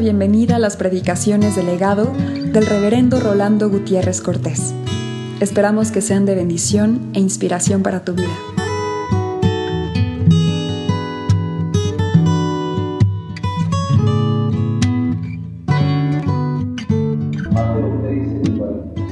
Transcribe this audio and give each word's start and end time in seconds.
bienvenida 0.00 0.56
a 0.56 0.58
las 0.58 0.78
predicaciones 0.78 1.56
del 1.56 1.66
legado 1.66 2.14
del 2.14 2.64
reverendo 2.64 3.20
Rolando 3.20 3.68
Gutiérrez 3.68 4.22
Cortés. 4.22 4.74
Esperamos 5.40 5.92
que 5.92 6.00
sean 6.00 6.24
de 6.24 6.34
bendición 6.34 7.10
e 7.12 7.20
inspiración 7.20 7.82
para 7.82 8.02
tu 8.02 8.14
vida. 8.14 8.26
Mateo 17.52 18.00
13, 18.02 18.58
40. 18.58 19.02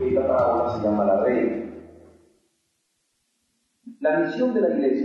Esta 0.00 0.26
parábola 0.26 0.76
se 0.78 0.82
llama 0.82 1.04
la 1.04 1.24
red. 1.24 1.64
La 4.00 4.20
misión 4.20 4.54
de 4.54 4.60
la 4.62 4.68
iglesia, 4.70 4.95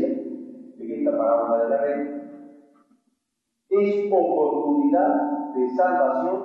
es 3.81 4.11
oportunidad 4.11 5.53
de 5.53 5.69
salvación 5.75 6.43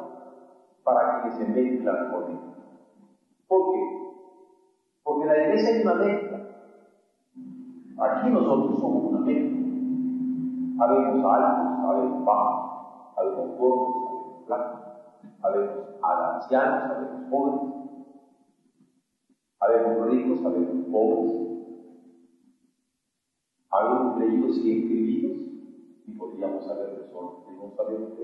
para 0.82 1.22
quienes 1.22 1.38
se 1.38 1.48
mezclan 1.48 2.10
con 2.10 2.30
él. 2.30 2.38
¿Por 3.48 3.72
qué? 3.72 3.80
Porque 5.02 5.26
la 5.26 5.38
iglesia 5.42 5.70
es 5.70 5.84
una 5.84 5.94
mezcla. 5.94 6.38
Aquí 7.98 8.30
nosotros 8.30 8.78
somos 8.78 9.04
una 9.04 9.20
mezcla. 9.20 9.56
Habemos 10.78 11.32
altos, 11.32 11.84
habemos 11.84 12.24
bajos, 12.24 13.16
habemos 13.16 13.58
gordos, 13.58 13.96
habemos 13.96 14.46
flacos, 14.46 14.80
habemos 15.42 15.76
ancianos, 16.02 16.90
habemos 16.90 17.30
jóvenes, 17.30 17.74
habemos 19.60 20.06
ricos, 20.08 20.44
habemos 20.44 20.86
pobres, 20.92 21.32
habemos 23.70 24.18
leídos 24.18 24.58
y 24.58 24.72
escribidos, 24.72 25.38
y 26.06 26.12
podríamos 26.12 26.66
haber 26.70 26.94
personas 26.94 27.34
que 27.44 27.52
no 27.52 27.70
sabemos 27.76 28.12
y 28.18 28.22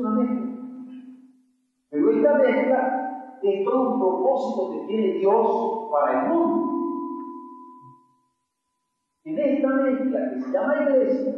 mezcla. 0.00 0.58
Pero 1.90 2.10
esta 2.10 2.34
mezcla 2.34 3.38
es 3.42 3.64
todo 3.64 3.92
un 3.92 3.98
propósito 3.98 4.70
que 4.70 4.86
tiene 4.86 5.18
Dios 5.18 5.88
para 5.90 6.24
el 6.24 6.30
mundo. 6.30 6.74
En 9.24 9.38
esta 9.38 9.68
mezcla 9.68 10.30
que 10.30 10.40
se 10.40 10.52
llama 10.52 10.82
iglesia, 10.82 11.34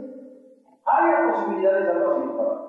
hay 0.85 1.11
la 1.11 1.33
posibilidad 1.33 1.79
de 1.79 1.87
salvación 1.87 2.37
para. 2.37 2.61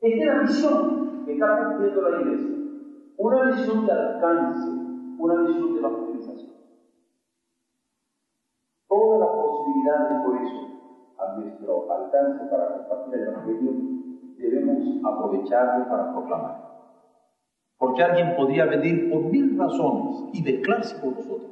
Esta 0.00 0.18
es 0.18 0.26
la 0.26 0.42
misión 0.42 1.24
que 1.24 1.32
está 1.32 1.64
cumpliendo 1.64 2.08
la 2.08 2.20
iglesia. 2.20 2.56
Una 3.16 3.44
misión 3.44 3.86
de 3.86 3.92
alcance, 3.92 4.68
una 5.18 5.34
misión 5.42 5.74
de 5.74 5.80
evangelización. 5.80 6.50
Todas 8.88 9.20
posibilidades 9.80 10.22
por 10.24 10.36
eso 10.36 11.16
a 11.18 11.36
nuestro 11.36 11.92
alcance 11.92 12.44
para 12.50 12.76
compartir 12.76 13.14
el 13.14 13.28
Evangelio 13.28 13.72
debemos 14.38 15.04
aprovecharlo 15.04 15.88
para 15.88 16.12
proclamar. 16.12 16.70
Porque 17.78 18.02
alguien 18.02 18.36
podría 18.36 18.64
venir 18.66 19.10
por 19.10 19.24
mil 19.24 19.58
razones 19.58 20.24
y 20.32 20.42
mezclarse 20.42 21.00
con 21.00 21.14
nosotros. 21.14 21.50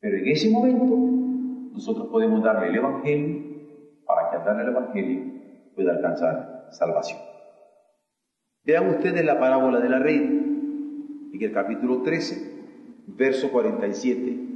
Pero 0.00 0.18
en 0.18 0.28
ese 0.28 0.50
momento 0.50 0.96
nosotros 1.72 2.08
podemos 2.08 2.42
darle 2.42 2.68
el 2.68 2.76
Evangelio 2.76 3.56
para 4.06 4.30
que 4.30 4.36
al 4.36 4.44
darle 4.44 4.62
el 4.62 4.68
Evangelio 4.68 5.32
pueda 5.74 5.92
alcanzar 5.92 6.68
salvación. 6.70 7.20
Vean 8.64 8.88
ustedes 8.88 9.24
la 9.24 9.38
parábola 9.38 9.80
de 9.80 9.88
la 9.88 9.98
reina 9.98 10.30
en 11.32 11.42
el 11.42 11.52
capítulo 11.52 12.02
13, 12.02 13.04
verso 13.06 13.50
47 13.50 14.46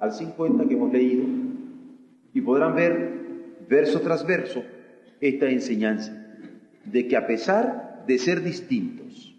al 0.00 0.12
50 0.12 0.66
que 0.66 0.74
hemos 0.74 0.92
leído 0.92 1.49
y 2.32 2.40
podrán 2.40 2.74
ver 2.74 3.20
verso 3.68 4.00
tras 4.00 4.26
verso 4.26 4.62
esta 5.20 5.48
enseñanza 5.48 6.16
de 6.84 7.06
que 7.06 7.16
a 7.16 7.26
pesar 7.26 8.04
de 8.06 8.18
ser 8.18 8.42
distintos, 8.42 9.34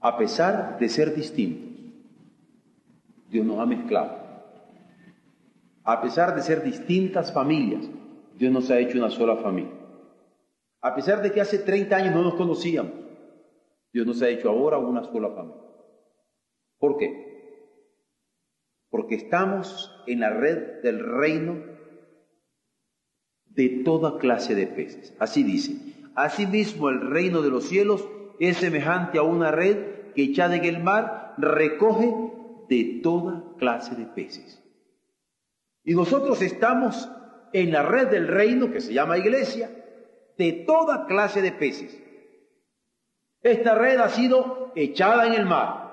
a 0.00 0.16
pesar 0.16 0.78
de 0.78 0.88
ser 0.88 1.14
distintos, 1.14 1.66
Dios 3.30 3.46
nos 3.46 3.58
ha 3.58 3.66
mezclado. 3.66 4.26
A 5.84 6.02
pesar 6.02 6.34
de 6.34 6.42
ser 6.42 6.62
distintas 6.62 7.32
familias, 7.32 7.88
Dios 8.36 8.52
nos 8.52 8.70
ha 8.70 8.78
hecho 8.78 8.98
una 8.98 9.10
sola 9.10 9.36
familia. 9.36 9.72
A 10.80 10.94
pesar 10.94 11.22
de 11.22 11.32
que 11.32 11.40
hace 11.40 11.58
30 11.58 11.96
años 11.96 12.14
no 12.14 12.22
nos 12.22 12.34
conocíamos, 12.34 12.92
Dios 13.92 14.06
nos 14.06 14.20
ha 14.22 14.28
hecho 14.28 14.50
ahora 14.50 14.78
una 14.78 15.04
sola 15.04 15.30
familia. 15.30 15.62
¿Por 16.78 16.98
qué? 16.98 17.25
Porque 18.96 19.16
estamos 19.16 19.94
en 20.06 20.20
la 20.20 20.30
red 20.30 20.80
del 20.82 21.04
reino 21.04 21.62
de 23.44 23.82
toda 23.84 24.16
clase 24.16 24.54
de 24.54 24.66
peces. 24.66 25.14
Así 25.18 25.42
dice. 25.42 25.76
Asimismo, 26.14 26.88
el 26.88 27.02
reino 27.10 27.42
de 27.42 27.50
los 27.50 27.64
cielos 27.68 28.08
es 28.40 28.56
semejante 28.56 29.18
a 29.18 29.22
una 29.22 29.50
red 29.50 30.14
que 30.14 30.22
echada 30.22 30.56
en 30.56 30.64
el 30.64 30.82
mar 30.82 31.34
recoge 31.36 32.10
de 32.70 33.00
toda 33.02 33.44
clase 33.58 33.96
de 33.96 34.06
peces. 34.06 34.64
Y 35.84 35.94
nosotros 35.94 36.40
estamos 36.40 37.06
en 37.52 37.72
la 37.72 37.82
red 37.82 38.08
del 38.08 38.26
reino 38.28 38.72
que 38.72 38.80
se 38.80 38.94
llama 38.94 39.18
iglesia 39.18 39.70
de 40.38 40.64
toda 40.66 41.04
clase 41.04 41.42
de 41.42 41.52
peces. 41.52 42.02
Esta 43.42 43.74
red 43.74 43.98
ha 43.98 44.08
sido 44.08 44.72
echada 44.74 45.26
en 45.26 45.34
el 45.34 45.44
mar. 45.44 45.84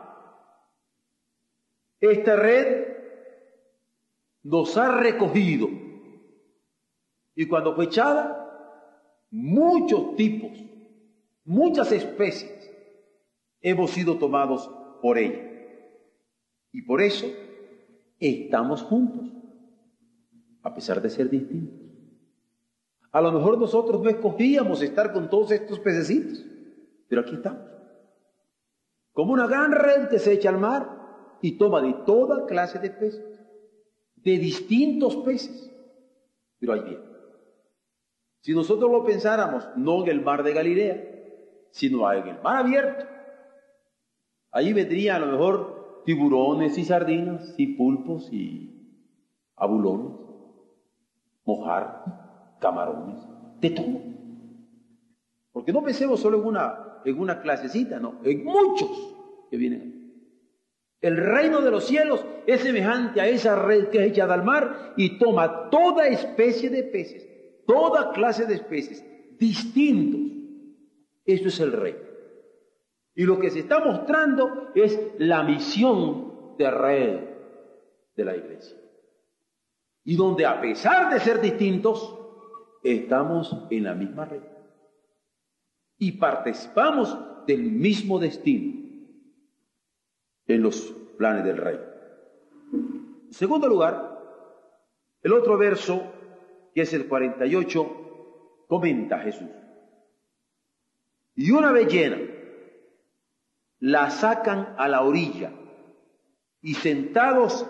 Esta 1.99 2.37
red 2.37 2.82
nos 4.43 4.77
ha 4.77 4.99
recogido. 4.99 5.69
Y 7.35 7.47
cuando 7.47 7.73
fue 7.75 7.85
echada, 7.85 8.39
muchos 9.31 10.15
tipos, 10.15 10.51
muchas 11.45 11.91
especies 11.91 12.69
hemos 13.61 13.91
sido 13.91 14.17
tomados 14.17 14.69
por 15.01 15.17
ella. 15.17 15.41
Y 16.71 16.81
por 16.83 17.01
eso 17.01 17.25
estamos 18.19 18.83
juntos, 18.83 19.31
a 20.61 20.73
pesar 20.73 21.01
de 21.01 21.09
ser 21.09 21.29
distintos. 21.29 21.79
A 23.11 23.21
lo 23.21 23.31
mejor 23.31 23.57
nosotros 23.57 24.01
no 24.01 24.09
escogíamos 24.09 24.81
estar 24.81 25.13
con 25.13 25.29
todos 25.29 25.51
estos 25.51 25.79
pececitos, 25.79 26.43
pero 27.07 27.21
aquí 27.21 27.35
estamos. 27.35 27.61
Como 29.13 29.33
una 29.33 29.47
gran 29.47 29.71
red 29.71 30.09
que 30.09 30.19
se 30.19 30.33
echa 30.33 30.49
al 30.49 30.57
mar 30.57 31.37
y 31.41 31.57
toma 31.57 31.81
de 31.81 31.93
toda 32.05 32.47
clase 32.47 32.79
de 32.79 32.89
peces, 32.89 33.32
de 34.23 34.37
distintos 34.37 35.15
peces. 35.17 35.71
Pero 36.59 36.73
ahí 36.73 36.81
bien. 36.81 37.01
Si 38.41 38.53
nosotros 38.53 38.91
lo 38.91 39.05
pensáramos, 39.05 39.67
no 39.77 40.03
en 40.03 40.09
el 40.09 40.21
mar 40.21 40.43
de 40.43 40.53
Galilea, 40.53 41.13
sino 41.71 42.11
en 42.11 42.27
el 42.27 42.41
mar 42.41 42.57
abierto, 42.57 43.05
ahí 44.51 44.73
vendrían 44.73 45.23
a 45.23 45.25
lo 45.25 45.31
mejor 45.31 46.03
tiburones 46.05 46.77
y 46.77 46.83
sardinas 46.83 47.55
y 47.57 47.75
pulpos 47.75 48.31
y 48.31 48.99
abulones, 49.55 50.19
mojar, 51.45 52.57
camarones, 52.59 53.23
de 53.61 53.69
todo. 53.69 54.01
Porque 55.51 55.71
no 55.71 55.83
pensemos 55.83 56.19
solo 56.19 56.39
en 56.39 56.45
una, 56.45 57.01
en 57.05 57.19
una 57.19 57.41
clasecita, 57.41 57.99
no, 57.99 58.19
en 58.23 58.43
muchos 58.43 58.89
que 59.49 59.57
vienen. 59.57 59.92
El 61.03 61.17
reino 61.17 61.59
de 61.59 61.69
los 61.69 61.83
cielos 61.83 62.25
es 62.47 62.61
semejante 62.61 63.19
a 63.19 63.27
esa 63.27 63.57
red 63.57 63.89
que 63.89 63.97
es 63.97 64.11
echada 64.11 64.35
al 64.35 64.45
mar 64.45 64.93
y 64.95 65.19
toma 65.19 65.69
toda 65.69 66.07
especie 66.07 66.69
de 66.69 66.83
peces, 66.83 67.27
toda 67.67 68.13
clase 68.13 68.45
de 68.45 68.53
especies, 68.53 69.05
distintos. 69.37 70.21
Eso 71.25 71.49
es 71.49 71.59
el 71.59 71.73
reino. 71.73 71.99
Y 73.15 73.23
lo 73.25 73.37
que 73.37 73.49
se 73.49 73.59
está 73.59 73.83
mostrando 73.83 74.71
es 74.75 74.97
la 75.17 75.43
misión 75.43 76.55
de 76.57 76.71
red 76.71 77.19
de 78.15 78.23
la 78.25 78.37
iglesia. 78.37 78.77
Y 80.05 80.15
donde 80.15 80.45
a 80.45 80.61
pesar 80.61 81.13
de 81.13 81.19
ser 81.19 81.41
distintos, 81.41 82.17
estamos 82.81 83.53
en 83.69 83.83
la 83.83 83.93
misma 83.93 84.23
red. 84.23 84.43
Y 85.97 86.13
participamos 86.13 87.45
del 87.45 87.63
mismo 87.63 88.19
destino 88.19 88.82
en 90.47 90.61
los 90.61 90.93
planes 91.17 91.45
del 91.45 91.57
rey. 91.57 91.79
En 92.71 93.33
segundo 93.33 93.67
lugar, 93.67 94.19
el 95.21 95.33
otro 95.33 95.57
verso, 95.57 96.03
que 96.73 96.81
es 96.81 96.93
el 96.93 97.07
48, 97.07 98.65
comenta 98.67 99.19
Jesús. 99.19 99.49
Y 101.35 101.51
una 101.51 101.71
vez 101.71 101.87
llena, 101.87 102.17
la 103.79 104.09
sacan 104.09 104.75
a 104.77 104.87
la 104.87 105.01
orilla 105.01 105.51
y 106.61 106.75
sentados 106.75 107.65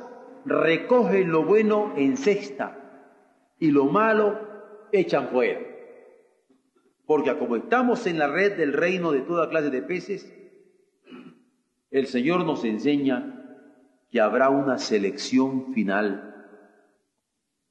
recogen 0.45 1.31
lo 1.31 1.43
bueno 1.43 1.93
en 1.95 2.17
cesta 2.17 2.77
y 3.59 3.71
lo 3.71 3.85
malo 3.85 4.39
echan 4.91 5.29
fuera. 5.29 5.61
Porque 7.05 7.37
como 7.37 7.55
estamos 7.55 8.05
en 8.07 8.19
la 8.19 8.27
red 8.27 8.57
del 8.57 8.73
reino 8.73 9.11
de 9.11 9.21
toda 9.21 9.49
clase 9.49 9.69
de 9.69 9.81
peces, 9.81 10.31
el 11.93 12.07
Señor 12.07 12.45
nos 12.45 12.65
enseña 12.65 13.39
que 14.11 14.19
habrá 14.19 14.49
una 14.49 14.77
selección 14.77 15.73
final 15.73 16.31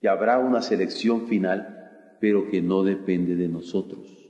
que 0.03 0.09
habrá 0.09 0.41
una 0.41 0.61
selección 0.63 1.29
final, 1.29 2.17
pero 2.21 2.51
que 2.51 2.61
no 2.61 2.83
depende 2.83 3.37
de 3.37 3.47
nosotros. 3.47 4.29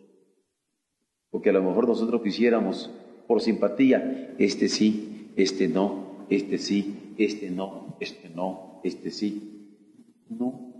Porque 1.30 1.48
a 1.48 1.54
lo 1.54 1.62
mejor 1.62 1.88
nosotros 1.88 2.20
quisiéramos, 2.20 2.90
por 3.26 3.40
simpatía, 3.40 4.34
este 4.38 4.68
sí, 4.68 5.32
este 5.34 5.68
no, 5.68 6.26
este 6.28 6.58
sí, 6.58 7.14
este 7.16 7.50
no, 7.50 7.96
este 8.00 8.28
no, 8.28 8.82
este 8.84 9.10
sí. 9.10 9.78
No. 10.28 10.74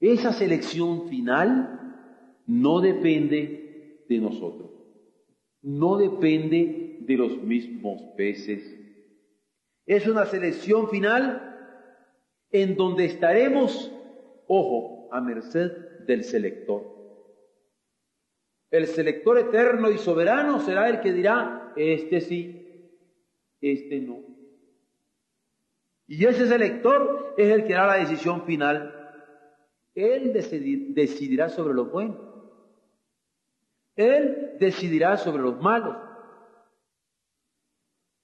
Esa 0.00 0.32
selección 0.32 1.06
final 1.10 2.06
no 2.46 2.80
depende 2.80 4.06
de 4.08 4.18
nosotros. 4.18 4.70
No 5.60 5.98
depende 5.98 6.79
de 7.10 7.16
los 7.16 7.42
mismos 7.42 8.02
peces. 8.16 8.78
Es 9.84 10.06
una 10.06 10.26
selección 10.26 10.88
final 10.88 11.46
en 12.52 12.76
donde 12.76 13.06
estaremos, 13.06 13.92
ojo, 14.46 15.08
a 15.12 15.20
merced 15.20 15.72
del 16.06 16.22
selector. 16.22 16.84
El 18.70 18.86
selector 18.86 19.38
eterno 19.38 19.90
y 19.90 19.98
soberano 19.98 20.60
será 20.60 20.88
el 20.88 21.00
que 21.00 21.12
dirá, 21.12 21.72
este 21.74 22.20
sí, 22.20 22.94
este 23.60 24.00
no. 24.00 24.20
Y 26.06 26.24
ese 26.26 26.46
selector 26.46 27.34
es 27.36 27.50
el 27.52 27.64
que 27.64 27.74
hará 27.74 27.86
la 27.88 28.04
decisión 28.04 28.44
final. 28.44 28.94
Él 29.96 30.32
decidirá 30.32 31.48
sobre 31.48 31.74
lo 31.74 31.86
bueno. 31.86 32.30
Él 33.96 34.56
decidirá 34.60 35.16
sobre 35.16 35.42
los 35.42 35.60
malos. 35.60 36.09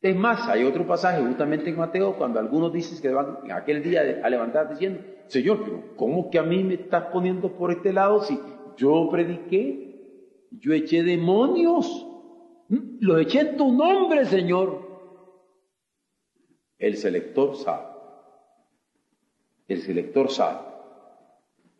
Es 0.06 0.14
más, 0.14 0.49
hay 0.49 0.62
otro 0.62 0.87
pasaje 0.87 1.20
justamente 1.20 1.69
en 1.69 1.76
Mateo 1.76 2.17
cuando 2.17 2.38
algunos 2.38 2.73
dicen 2.73 3.03
que 3.03 3.08
van 3.08 3.38
en 3.43 3.50
aquel 3.50 3.82
día 3.82 4.20
a 4.23 4.31
levantar 4.31 4.70
diciendo, 4.70 5.00
Señor, 5.26 5.64
pero 5.64 5.97
¿cómo 5.97 6.31
que 6.31 6.38
a 6.38 6.44
mí 6.44 6.62
me 6.62 6.75
estás 6.75 7.06
poniendo 7.06 7.50
por 7.50 7.73
este 7.73 7.93
lado 7.93 8.23
si 8.23 8.38
yo 8.76 9.08
prediqué? 9.11 10.47
Yo 10.53 10.73
eché 10.75 11.03
demonios. 11.03 12.06
¿Mm? 12.69 12.99
Los 13.00 13.20
eché 13.20 13.41
en 13.41 13.56
tu 13.56 13.73
nombre, 13.73 14.26
Señor. 14.26 14.87
El 16.79 16.97
selector 16.99 17.56
sabe. 17.56 17.87
El 19.67 19.82
selector 19.82 20.31
sabe. 20.31 20.69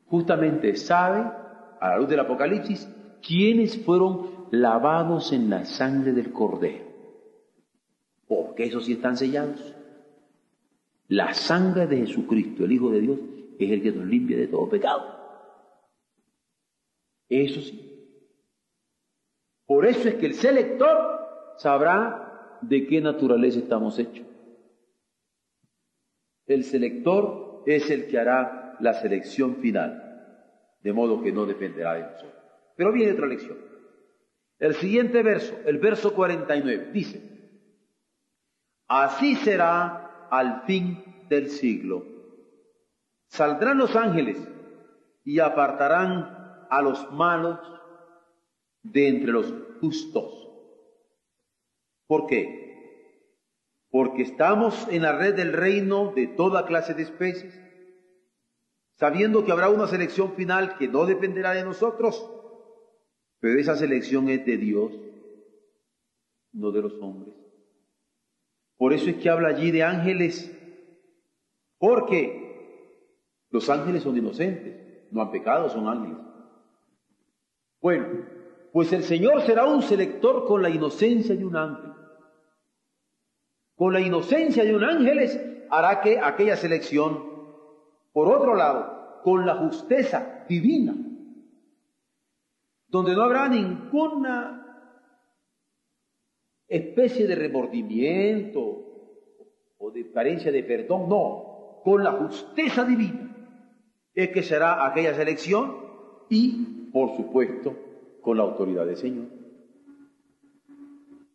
Justamente 0.06 0.75
sabe, 0.75 1.31
a 1.79 1.90
la 1.90 1.99
luz 1.99 2.08
del 2.08 2.19
Apocalipsis, 2.19 2.93
quiénes 3.25 3.79
fueron 3.84 4.49
lavados 4.50 5.32
en 5.32 5.49
la 5.49 5.64
sangre 5.64 6.11
del 6.11 6.32
Cordero 6.32 6.86
porque 8.26 8.64
esos 8.64 8.84
sí 8.84 8.94
están 8.94 9.17
sellados. 9.17 9.75
La 11.08 11.34
sangre 11.34 11.87
de 11.87 11.99
Jesucristo, 11.99 12.64
el 12.64 12.73
Hijo 12.73 12.90
de 12.90 13.00
Dios, 13.00 13.19
es 13.58 13.70
el 13.70 13.82
que 13.82 13.93
nos 13.93 14.06
limpia 14.06 14.37
de 14.37 14.49
todo 14.49 14.69
pecado. 14.69 15.17
Eso 17.28 17.61
sí. 17.61 17.82
Por 19.67 19.87
eso 19.87 20.08
es 20.08 20.14
que 20.17 20.26
el 20.26 20.34
selector 20.34 21.55
sabrá 21.58 22.58
de 22.62 22.87
qué 22.87 23.00
naturaleza 23.00 23.58
estamos 23.58 23.99
hechos. 23.99 24.26
El 26.46 26.64
selector 26.64 27.62
es 27.67 27.90
el 27.90 28.06
que 28.06 28.19
hará 28.19 28.76
la 28.81 28.94
selección 28.94 29.56
final, 29.56 30.02
de 30.82 30.93
modo 30.93 31.22
que 31.22 31.32
no 31.32 31.46
dependerá 31.46 31.94
de 31.94 32.02
nosotros. 32.02 32.32
Pero 32.76 32.93
viene 32.93 33.12
otra 33.12 33.26
lección. 33.26 33.58
El 34.58 34.75
siguiente 34.75 35.22
verso, 35.22 35.58
el 35.67 35.79
verso 35.79 36.14
49, 36.14 36.90
dice, 36.93 37.36
Así 38.88 39.35
será 39.37 40.29
al 40.31 40.62
fin 40.62 41.03
del 41.29 41.50
siglo. 41.50 42.05
Saldrán 43.29 43.79
los 43.79 43.97
ángeles 43.97 44.38
y 45.25 45.41
apartarán 45.41 46.67
a 46.71 46.83
los 46.83 47.12
malos 47.12 47.59
de 48.83 49.09
entre 49.09 49.33
los 49.33 49.53
justos. 49.81 50.49
¿Por 52.06 52.27
qué? 52.27 52.65
Porque 53.91 54.23
estamos 54.23 54.87
en 54.89 55.03
la 55.03 55.17
red 55.17 55.35
del 55.35 55.53
reino 55.53 56.12
de 56.15 56.29
toda 56.29 56.67
clase 56.67 56.94
de 56.94 57.03
especies, 57.03 57.61
sabiendo 58.94 59.44
que 59.44 59.53
habrá 59.53 59.69
una 59.69 59.89
selección 59.89 60.35
final 60.35 60.79
que 60.79 60.87
no 60.87 61.06
dependerá 61.06 61.53
de 61.53 61.65
nosotros, 61.65 62.31
pero 63.41 63.59
esa 63.59 63.77
selección 63.77 64.29
es 64.29 64.47
de 64.47 64.56
Dios, 64.56 64.93
no 66.53 66.71
de 66.71 66.82
los 66.82 66.94
hombres. 67.00 67.45
Por 68.76 68.93
eso 68.93 69.08
es 69.11 69.17
que 69.17 69.31
habla 69.31 69.49
allí 69.49 69.70
de 69.70 69.82
ángeles, 69.82 70.52
porque 71.78 72.46
los 73.50 73.69
ángeles 73.70 74.02
son 74.02 74.17
inocentes, 74.17 75.11
no 75.11 75.23
han 75.23 75.31
pecado, 75.31 75.69
son 75.70 75.88
ángeles. 75.88 76.19
Bueno, 77.81 78.06
pues 78.73 78.93
el 78.93 79.02
Señor 79.05 79.43
será 79.43 79.64
un 79.64 79.81
selector 79.82 80.44
con 80.44 80.61
la 80.61 80.69
inocencia 80.69 81.34
de 81.34 81.44
un 81.44 81.56
ángel. 81.56 81.93
Con 83.75 83.93
la 83.93 84.00
inocencia 84.00 84.64
de 84.64 84.75
un 84.75 84.84
ángel 84.84 85.67
hará 85.70 86.00
que 86.00 86.19
aquella 86.19 86.56
selección, 86.56 87.25
por 88.12 88.29
otro 88.29 88.55
lado, 88.55 89.20
con 89.22 89.46
la 89.46 89.56
justeza 89.56 90.44
divina, 90.49 90.94
donde 92.88 93.14
no 93.14 93.22
habrá 93.22 93.49
ninguna 93.49 94.66
especie 96.69 97.27
de 97.27 97.35
remordimiento 97.35 98.61
o 99.79 99.91
de 99.91 100.11
carencia 100.11 100.51
de 100.51 100.63
perdón, 100.63 101.09
no, 101.09 101.81
con 101.85 102.03
la 102.03 102.13
justeza 102.13 102.85
divina 102.85 103.27
es 104.15 104.31
que 104.31 104.43
será 104.43 104.87
aquella 104.87 105.15
selección 105.15 105.77
y, 106.29 106.89
por 106.93 107.15
supuesto, 107.17 107.77
con 108.23 108.39
la 108.39 108.45
autoridad 108.45 108.87
del 108.87 108.97
Señor. 108.97 109.27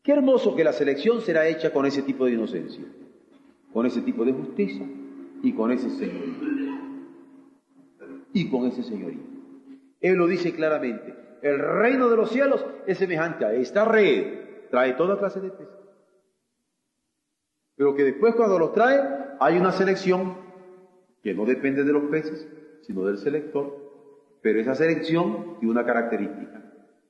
Qué 0.04 0.13
hermoso 0.13 0.56
que 0.56 0.63
la 0.63 0.74
selección 0.74 1.22
será 1.22 1.48
hecha 1.48 1.72
con 1.72 1.86
ese 1.86 2.01
tipo 2.01 2.25
de 2.25 2.33
inocencia, 2.33 2.83
con 3.72 3.86
ese 3.86 4.01
tipo 4.01 4.25
de 4.25 4.33
justicia 4.33 4.86
y 5.44 5.54
con 5.54 5.72
ese 5.72 5.89
señorío. 5.92 6.51
Y 8.33 8.50
con 8.50 8.66
ese 8.66 8.81
señorío. 8.81 9.22
Él 10.00 10.16
lo 10.16 10.25
dice 10.25 10.54
claramente, 10.54 11.13
el 11.44 11.60
reino 11.60 12.10
de 12.10 12.18
los 12.18 12.31
cielos 12.31 12.66
es 12.88 12.97
semejante 12.97 13.45
a 13.45 13.54
esta 13.54 13.85
red 13.85 14.41
trae 14.71 14.94
toda 14.94 15.19
clase 15.19 15.40
de 15.42 15.51
peces. 15.51 15.75
Pero 17.75 17.95
que 17.95 18.04
después 18.04 18.35
cuando 18.35 18.57
los 18.57 18.73
trae 18.73 18.99
hay 19.40 19.57
una 19.57 19.71
selección 19.71 20.37
que 21.21 21.33
no 21.33 21.45
depende 21.45 21.83
de 21.83 21.94
los 21.94 22.04
peces, 22.06 22.47
sino 22.81 23.06
del 23.06 23.18
selector. 23.18 23.75
Pero 24.42 24.59
esa 24.59 24.73
selección 24.73 25.57
tiene 25.59 25.71
una 25.71 25.85
característica. 25.85 26.63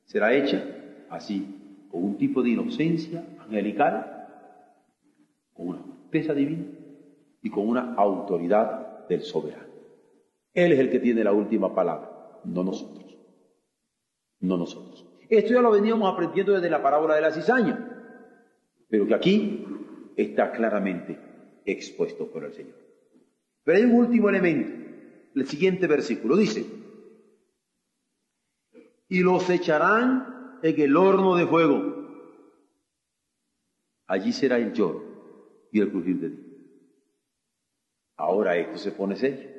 Será 0.05 0.33
hecha 0.33 0.65
así, 1.09 1.87
con 1.89 2.03
un 2.03 2.17
tipo 2.17 2.41
de 2.41 2.49
inocencia 2.49 3.23
angelical, 3.39 4.27
con 5.53 5.69
una 5.69 5.81
pesa 6.09 6.33
divina 6.33 6.65
y 7.41 7.49
con 7.49 7.67
una 7.67 7.93
autoridad 7.95 9.07
del 9.07 9.21
soberano. 9.21 9.71
Él 10.53 10.73
es 10.73 10.79
el 10.79 10.89
que 10.89 10.99
tiene 10.99 11.23
la 11.23 11.31
última 11.31 11.73
palabra, 11.73 12.39
no 12.43 12.63
nosotros. 12.63 13.17
No 14.39 14.57
nosotros. 14.57 15.10
Esto 15.31 15.53
ya 15.53 15.61
lo 15.61 15.71
veníamos 15.71 16.11
aprendiendo 16.11 16.51
desde 16.51 16.69
la 16.69 16.83
parábola 16.83 17.15
de 17.15 17.21
la 17.21 17.31
cizaña, 17.31 17.87
pero 18.89 19.07
que 19.07 19.13
aquí 19.13 19.65
está 20.17 20.51
claramente 20.51 21.17
expuesto 21.63 22.29
por 22.29 22.43
el 22.43 22.51
Señor. 22.51 22.75
Pero 23.63 23.77
hay 23.77 23.85
un 23.85 23.93
último 23.93 24.27
elemento, 24.27 24.73
el 25.33 25.47
siguiente 25.47 25.87
versículo 25.87 26.35
dice, 26.35 26.65
y 29.07 29.21
los 29.21 29.49
echarán 29.49 30.59
en 30.63 30.81
el 30.81 30.97
horno 30.97 31.37
de 31.37 31.47
fuego. 31.47 31.95
Allí 34.07 34.33
será 34.33 34.57
el 34.57 34.73
lloro 34.73 35.69
y 35.71 35.79
el 35.79 35.91
crujir 35.91 36.19
de 36.19 36.29
Dios. 36.29 36.45
Ahora 38.17 38.57
esto 38.57 38.77
se 38.77 38.91
pone 38.91 39.15
serio. 39.15 39.49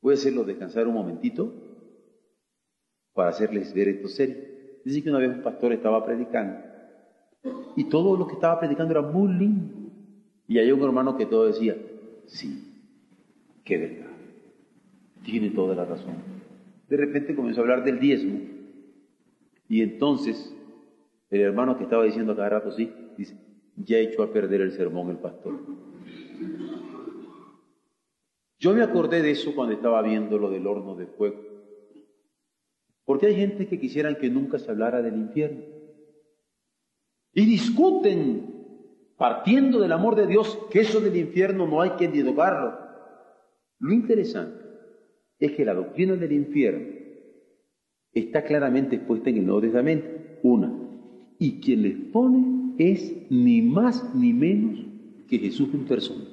¿Puede 0.00 0.16
hacerlo 0.16 0.44
descansar 0.44 0.88
un 0.88 0.94
momentito? 0.94 1.65
Para 3.16 3.30
hacerles 3.30 3.74
ver 3.74 3.88
esto 3.88 4.08
serio. 4.08 4.36
Dice 4.84 5.02
que 5.02 5.10
una 5.10 5.18
vez 5.18 5.30
un 5.30 5.42
pastor 5.42 5.72
estaba 5.72 6.04
predicando 6.04 6.58
y 7.74 7.84
todo 7.84 8.16
lo 8.16 8.26
que 8.26 8.34
estaba 8.34 8.60
predicando 8.60 8.92
era 8.92 9.02
muy 9.02 9.32
lindo. 9.32 9.74
Y 10.46 10.58
hay 10.58 10.70
un 10.70 10.82
hermano 10.82 11.16
que 11.16 11.26
todo 11.26 11.46
decía, 11.46 11.76
sí, 12.26 12.72
qué 13.64 13.78
verdad, 13.78 14.12
tiene 15.24 15.50
toda 15.50 15.74
la 15.74 15.86
razón. 15.86 16.14
De 16.88 16.96
repente 16.96 17.34
comenzó 17.34 17.60
a 17.60 17.64
hablar 17.64 17.84
del 17.84 17.98
diezmo 17.98 18.38
y 19.68 19.80
entonces 19.80 20.54
el 21.30 21.40
hermano 21.40 21.76
que 21.76 21.84
estaba 21.84 22.04
diciendo 22.04 22.36
cada 22.36 22.50
rato, 22.50 22.70
sí, 22.70 22.92
dice, 23.16 23.34
ya 23.76 23.98
echó 23.98 24.22
a 24.22 24.32
perder 24.32 24.60
el 24.60 24.72
sermón 24.72 25.10
el 25.10 25.16
pastor. 25.16 25.54
Yo 28.58 28.74
me 28.74 28.82
acordé 28.82 29.22
de 29.22 29.30
eso 29.30 29.54
cuando 29.54 29.74
estaba 29.74 30.02
viendo 30.02 30.38
lo 30.38 30.50
del 30.50 30.66
horno 30.66 30.94
de 30.94 31.06
fuego. 31.06 31.45
Porque 33.06 33.26
hay 33.26 33.36
gente 33.36 33.66
que 33.66 33.80
quisieran 33.80 34.16
que 34.16 34.28
nunca 34.28 34.58
se 34.58 34.70
hablara 34.70 35.00
del 35.00 35.16
infierno. 35.16 35.62
Y 37.32 37.46
discuten, 37.46 39.14
partiendo 39.16 39.80
del 39.80 39.92
amor 39.92 40.16
de 40.16 40.26
Dios, 40.26 40.58
que 40.70 40.80
eso 40.80 41.00
del 41.00 41.16
infierno 41.16 41.66
no 41.66 41.80
hay 41.80 41.90
que 41.90 42.08
ni 42.08 42.22
tocarlo. 42.22 42.78
Lo 43.78 43.92
interesante 43.92 44.60
es 45.38 45.52
que 45.52 45.64
la 45.64 45.74
doctrina 45.74 46.16
del 46.16 46.32
infierno 46.32 46.96
está 48.12 48.42
claramente 48.42 48.96
expuesta 48.96 49.30
en 49.30 49.38
el 49.38 49.46
Nuevo 49.46 49.60
Testamento. 49.60 50.08
Una, 50.42 50.72
y 51.38 51.60
quien 51.60 51.82
les 51.82 51.96
pone 52.12 52.74
es 52.78 53.30
ni 53.30 53.62
más 53.62 54.14
ni 54.14 54.32
menos 54.32 54.84
que 55.28 55.38
Jesús 55.38 55.68
en 55.72 55.84
persona. 55.84 56.24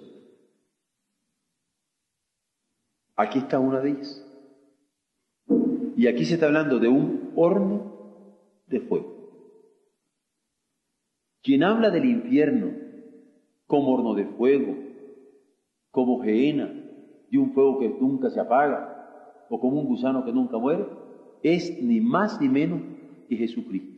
Aquí 3.16 3.40
está 3.40 3.60
una 3.60 3.80
de 3.80 3.92
ellas. 3.92 4.23
Y 6.04 6.08
aquí 6.10 6.26
se 6.26 6.34
está 6.34 6.48
hablando 6.48 6.80
de 6.80 6.90
un 6.90 7.32
horno 7.38 8.36
de 8.68 8.82
fuego. 8.82 9.08
Quien 11.42 11.64
habla 11.64 11.92
del 11.92 12.04
infierno 12.04 12.74
como 13.68 13.94
horno 13.94 14.14
de 14.14 14.26
fuego, 14.26 14.76
como 15.92 16.22
gehenna, 16.22 16.74
de 17.32 17.38
un 17.38 17.54
fuego 17.54 17.80
que 17.80 17.88
nunca 17.88 18.30
se 18.30 18.42
apaga, 18.42 19.46
o 19.50 19.62
como 19.62 19.80
un 19.80 19.88
gusano 19.88 20.26
que 20.26 20.34
nunca 20.34 20.58
muere, 20.58 20.88
es 21.42 21.82
ni 21.82 22.02
más 22.02 22.42
ni 22.42 22.50
menos 22.50 22.82
que 23.30 23.38
Jesucristo. 23.38 23.98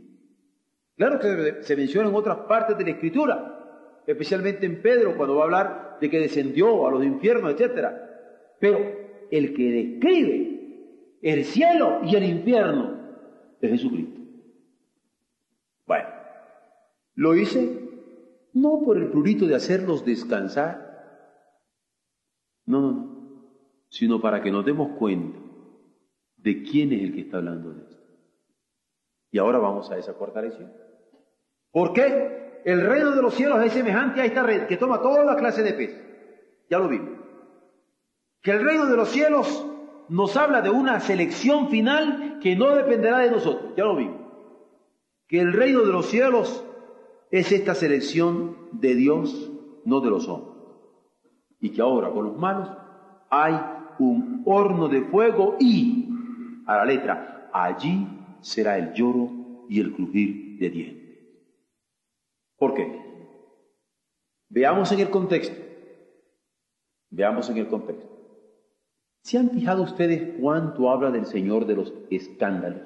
Claro 0.98 1.20
que 1.20 1.64
se 1.64 1.76
menciona 1.76 2.10
en 2.10 2.14
otras 2.14 2.38
partes 2.48 2.78
de 2.78 2.84
la 2.84 2.92
Escritura, 2.92 4.04
especialmente 4.06 4.68
en 4.68 4.80
Pedro, 4.84 5.18
cuando 5.18 5.38
va 5.38 5.42
a 5.42 5.46
hablar 5.46 5.98
de 6.00 6.08
que 6.08 6.20
descendió 6.20 6.86
a 6.86 6.92
los 6.92 7.04
infiernos, 7.04 7.60
etc. 7.60 7.88
Pero 8.60 8.78
el 9.32 9.56
que 9.56 9.72
describe 9.72 10.45
el 11.26 11.44
cielo 11.44 12.02
y 12.04 12.16
el 12.16 12.24
infierno 12.24 13.00
es 13.60 13.72
Jesucristo. 13.72 14.22
Bueno, 15.88 16.08
lo 17.16 17.36
hice 17.36 17.82
no 18.54 18.84
por 18.86 18.98
el 18.98 19.10
prurito 19.10 19.48
de 19.48 19.56
hacerlos 19.56 20.06
descansar, 20.06 20.86
no, 22.68 22.80
no, 22.80 22.92
no, 22.92 23.44
sino 23.90 24.22
para 24.22 24.44
que 24.44 24.52
nos 24.52 24.66
demos 24.66 24.98
cuenta 25.00 25.40
de 26.38 26.62
quién 26.62 26.94
es 26.94 27.02
el 27.02 27.14
que 27.16 27.22
está 27.22 27.38
hablando 27.38 27.74
de 27.74 27.82
esto. 27.82 28.04
Y 29.32 29.40
ahora 29.40 29.58
vamos 29.58 29.90
a 29.90 29.98
esa 29.98 30.14
cuarta 30.14 30.44
lección. 30.44 30.72
¿Por 31.72 31.92
qué? 31.92 32.62
El 32.66 32.86
reino 32.86 33.16
de 33.16 33.22
los 33.24 33.34
cielos 33.34 33.64
es 33.66 33.74
semejante 33.74 34.22
a 34.22 34.26
esta 34.26 34.44
red 34.44 34.68
que 34.68 34.78
toma 34.78 35.02
toda 35.02 35.26
la 35.26 35.36
clase 35.36 35.64
de 35.64 35.74
peces. 35.74 36.06
Ya 36.70 36.78
lo 36.78 36.88
vimos. 36.88 37.20
Que 38.44 38.52
el 38.52 38.64
reino 38.64 38.86
de 38.86 38.96
los 38.96 39.10
cielos 39.10 39.66
nos 40.10 40.38
habla 40.38 40.62
de 40.62 40.70
una 40.70 41.00
selección 41.00 41.70
final 41.70 42.40
que 42.42 42.56
no 42.56 42.76
dependerá 42.76 43.20
de 43.20 43.32
nosotros. 43.32 43.74
Ya 43.76 43.86
lo 43.86 43.96
vimos. 43.96 44.22
Que 45.28 45.40
el 45.40 45.54
reino 45.54 45.82
de 45.82 45.92
los 45.92 46.08
cielos 46.08 46.64
es 47.32 47.52
esta 47.52 47.76
selección 47.76 48.58
de 48.72 48.96
Dios, 48.96 49.52
no 49.84 50.00
de 50.02 50.10
los 50.10 50.28
hombres. 50.28 50.56
Y 51.60 51.70
que 51.70 51.82
ahora 51.82 52.12
con 52.12 52.26
los 52.26 52.38
malos 52.38 52.70
hay 53.30 53.60
un 54.00 54.44
horno 54.46 54.88
de 54.88 55.02
fuego 55.02 55.58
y, 55.60 56.10
a 56.68 56.78
la 56.78 56.86
letra, 56.86 57.50
allí 57.54 58.08
será 58.42 58.78
el 58.78 58.94
lloro 58.94 59.30
y 59.70 59.80
el 59.80 59.94
crujir 59.94 60.60
de 60.60 60.70
dientes. 60.70 61.06
¿Por 62.58 62.74
qué? 62.74 63.02
Veamos 64.50 64.92
en 64.92 65.00
el 65.00 65.10
contexto. 65.10 65.56
Veamos 67.10 67.50
en 67.50 67.58
el 67.58 67.68
contexto. 67.68 68.15
¿Se 69.26 69.40
han 69.40 69.50
fijado 69.50 69.82
ustedes 69.82 70.36
cuánto 70.40 70.88
habla 70.88 71.10
del 71.10 71.26
Señor 71.26 71.66
de 71.66 71.76
los 71.76 71.92
escándalos? 72.12 72.84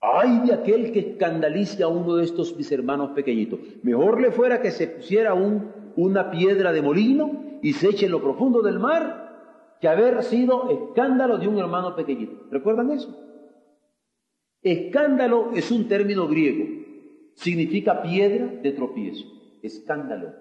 Ay 0.00 0.40
de 0.46 0.54
aquel 0.54 0.92
que 0.92 1.00
escandalice 1.00 1.82
a 1.82 1.88
uno 1.88 2.16
de 2.16 2.24
estos 2.24 2.56
mis 2.56 2.72
hermanos 2.72 3.10
pequeñitos. 3.10 3.60
Mejor 3.82 4.18
le 4.18 4.32
fuera 4.32 4.62
que 4.62 4.70
se 4.70 4.86
pusiera 4.86 5.34
un, 5.34 5.70
una 5.96 6.30
piedra 6.30 6.72
de 6.72 6.80
molino 6.80 7.58
y 7.60 7.74
se 7.74 7.90
eche 7.90 8.06
en 8.06 8.12
lo 8.12 8.22
profundo 8.22 8.62
del 8.62 8.78
mar 8.78 9.76
que 9.78 9.88
haber 9.88 10.22
sido 10.22 10.70
escándalo 10.70 11.36
de 11.36 11.48
un 11.48 11.58
hermano 11.58 11.94
pequeñito. 11.94 12.46
¿Recuerdan 12.50 12.90
eso? 12.90 13.14
Escándalo 14.62 15.50
es 15.54 15.70
un 15.70 15.86
término 15.86 16.26
griego. 16.26 16.64
Significa 17.34 18.00
piedra 18.00 18.46
de 18.62 18.72
tropiezo. 18.72 19.26
Escándalo. 19.60 20.32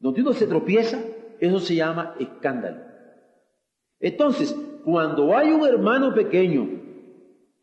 Donde 0.00 0.22
uno 0.22 0.32
se 0.32 0.48
tropieza, 0.48 0.98
eso 1.38 1.60
se 1.60 1.76
llama 1.76 2.16
escándalo. 2.18 2.89
Entonces, 4.00 4.56
cuando 4.84 5.36
hay 5.36 5.52
un 5.52 5.66
hermano 5.66 6.14
pequeño 6.14 6.80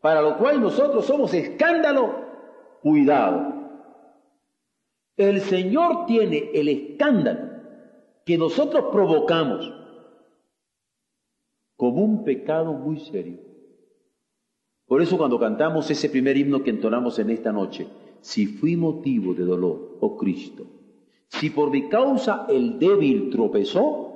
para 0.00 0.22
lo 0.22 0.38
cual 0.38 0.60
nosotros 0.60 1.04
somos 1.04 1.34
escándalo, 1.34 2.14
cuidado. 2.82 3.54
El 5.16 5.40
Señor 5.40 6.06
tiene 6.06 6.50
el 6.54 6.68
escándalo 6.68 7.48
que 8.24 8.38
nosotros 8.38 8.86
provocamos 8.92 9.72
como 11.76 12.04
un 12.04 12.24
pecado 12.24 12.72
muy 12.72 13.00
serio. 13.00 13.38
Por 14.86 15.02
eso 15.02 15.18
cuando 15.18 15.38
cantamos 15.38 15.90
ese 15.90 16.08
primer 16.08 16.36
himno 16.36 16.62
que 16.62 16.70
entonamos 16.70 17.18
en 17.18 17.30
esta 17.30 17.52
noche, 17.52 17.88
si 18.20 18.46
fui 18.46 18.76
motivo 18.76 19.34
de 19.34 19.44
dolor, 19.44 19.98
oh 20.00 20.16
Cristo, 20.16 20.66
si 21.28 21.50
por 21.50 21.70
mi 21.70 21.88
causa 21.88 22.46
el 22.48 22.78
débil 22.78 23.30
tropezó, 23.30 24.07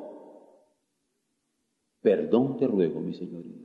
perdón 2.02 2.58
te 2.58 2.66
ruego, 2.66 3.00
mi 3.00 3.14
Señoría. 3.14 3.62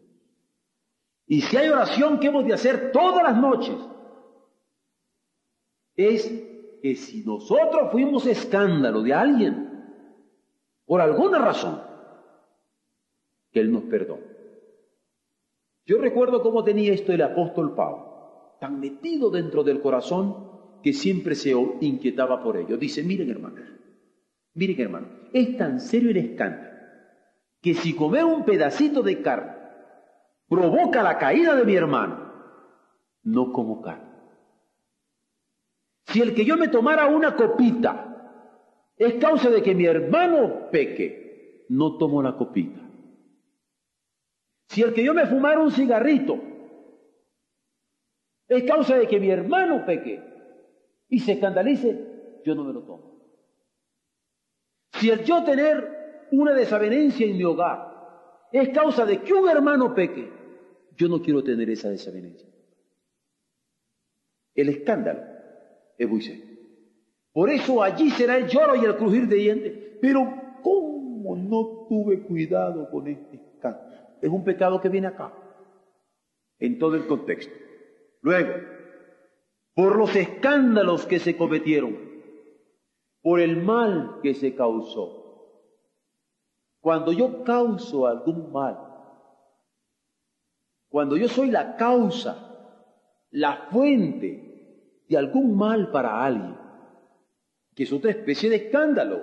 Y 1.25 1.41
si 1.41 1.57
hay 1.57 1.69
oración 1.69 2.19
que 2.19 2.27
hemos 2.27 2.45
de 2.45 2.53
hacer 2.53 2.91
todas 2.91 3.23
las 3.23 3.37
noches, 3.37 3.75
es 5.95 6.31
que 6.81 6.95
si 6.95 7.25
nosotros 7.25 7.91
fuimos 7.91 8.25
escándalo 8.27 9.01
de 9.01 9.13
alguien, 9.13 9.67
por 10.85 11.01
alguna 11.01 11.39
razón, 11.39 11.81
que 13.51 13.59
Él 13.59 13.71
nos 13.71 13.83
perdone. 13.83 14.23
Yo 15.85 15.97
recuerdo 15.97 16.41
cómo 16.41 16.63
tenía 16.63 16.93
esto 16.93 17.11
el 17.11 17.21
apóstol 17.21 17.75
Pablo, 17.75 18.55
tan 18.61 18.79
metido 18.79 19.29
dentro 19.29 19.63
del 19.63 19.81
corazón 19.81 20.47
que 20.83 20.93
siempre 20.93 21.35
se 21.35 21.51
inquietaba 21.81 22.41
por 22.41 22.55
ello. 22.55 22.77
Dice, 22.77 23.03
miren 23.03 23.31
hermanos, 23.31 23.67
miren 24.53 24.79
hermanos, 24.79 25.09
es 25.33 25.57
tan 25.57 25.81
serio 25.81 26.11
el 26.11 26.17
escándalo 26.17 26.66
que 27.61 27.73
si 27.73 27.95
comer 27.95 28.23
un 28.23 28.45
pedacito 28.45 29.01
de 29.01 29.21
carne 29.21 29.55
provoca 30.47 31.03
la 31.03 31.17
caída 31.17 31.55
de 31.55 31.65
mi 31.65 31.75
hermano, 31.75 32.31
no 33.23 33.51
como 33.51 33.81
carne. 33.81 34.07
Si 36.05 36.21
el 36.21 36.33
que 36.33 36.45
yo 36.45 36.55
me 36.57 36.69
tomara 36.69 37.07
una 37.07 37.35
copita 37.35 38.07
es 38.95 39.15
causa 39.15 39.49
de 39.49 39.61
que 39.61 39.75
mi 39.75 39.85
hermano 39.85 40.69
peque, 40.71 41.65
no 41.69 41.97
tomo 41.97 42.21
la 42.21 42.37
copita. 42.37 42.79
Si 44.69 44.81
el 44.81 44.93
que 44.93 45.03
yo 45.03 45.13
me 45.13 45.25
fumara 45.25 45.59
un 45.59 45.71
cigarrito 45.71 46.39
es 48.47 48.63
causa 48.63 48.97
de 48.97 49.07
que 49.07 49.19
mi 49.19 49.29
hermano 49.29 49.85
peque 49.85 50.23
y 51.09 51.19
se 51.19 51.33
escandalice, 51.33 52.41
yo 52.45 52.55
no 52.55 52.63
me 52.63 52.73
lo 52.73 52.83
tomo. 52.83 53.21
Si 54.93 55.09
el 55.09 55.23
yo 55.23 55.43
tener 55.43 55.96
una 56.31 56.53
desavenencia 56.53 57.25
en 57.25 57.37
mi 57.37 57.43
hogar 57.43 58.47
es 58.51 58.69
causa 58.69 59.05
de 59.05 59.21
que 59.21 59.33
un 59.33 59.49
hermano 59.49 59.93
peque, 59.93 60.31
yo 60.95 61.07
no 61.07 61.21
quiero 61.21 61.43
tener 61.43 61.69
esa 61.69 61.89
desavenencia. 61.89 62.47
El 64.55 64.69
escándalo 64.69 65.21
es 65.97 66.09
muy. 66.09 66.43
Por 67.31 67.49
eso 67.49 67.83
allí 67.83 68.09
será 68.11 68.37
el 68.37 68.47
lloro 68.47 68.75
y 68.75 68.85
el 68.85 68.95
crujir 68.95 69.27
de 69.27 69.35
dientes. 69.35 69.73
Pero 70.01 70.59
¿cómo 70.63 71.35
no 71.35 71.85
tuve 71.87 72.21
cuidado 72.21 72.89
con 72.89 73.07
este 73.07 73.35
escándalo? 73.35 73.87
Es 74.21 74.29
un 74.29 74.43
pecado 74.43 74.81
que 74.81 74.89
viene 74.89 75.07
acá, 75.07 75.31
en 76.57 76.79
todo 76.79 76.95
el 76.95 77.05
contexto. 77.05 77.53
Luego, 78.21 78.53
por 79.75 79.95
los 79.95 80.15
escándalos 80.15 81.05
que 81.05 81.19
se 81.19 81.37
cometieron, 81.37 81.95
por 83.21 83.39
el 83.39 83.61
mal 83.61 84.19
que 84.23 84.33
se 84.33 84.55
causó. 84.55 85.16
Cuando 86.79 87.11
yo 87.11 87.43
causo 87.43 88.07
algún 88.07 88.51
mal, 88.51 88.77
cuando 90.89 91.17
yo 91.17 91.27
soy 91.27 91.51
la 91.51 91.75
causa, 91.75 92.47
la 93.31 93.67
fuente 93.71 95.03
de 95.07 95.17
algún 95.17 95.55
mal 95.57 95.91
para 95.91 96.23
alguien, 96.23 96.57
que 97.75 97.83
es 97.83 97.91
otra 97.91 98.11
especie 98.11 98.49
de 98.49 98.55
escándalo, 98.55 99.21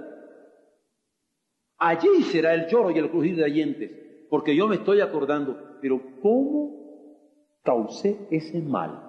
allí 1.78 2.22
será 2.24 2.54
el 2.54 2.66
lloro 2.68 2.90
y 2.90 2.98
el 2.98 3.10
crujir 3.10 3.36
de 3.36 3.50
dientes, 3.50 3.90
porque 4.28 4.54
yo 4.54 4.68
me 4.68 4.76
estoy 4.76 5.00
acordando, 5.00 5.78
pero 5.80 6.00
¿cómo 6.20 7.58
causé 7.62 8.26
ese 8.30 8.60
mal? 8.60 9.00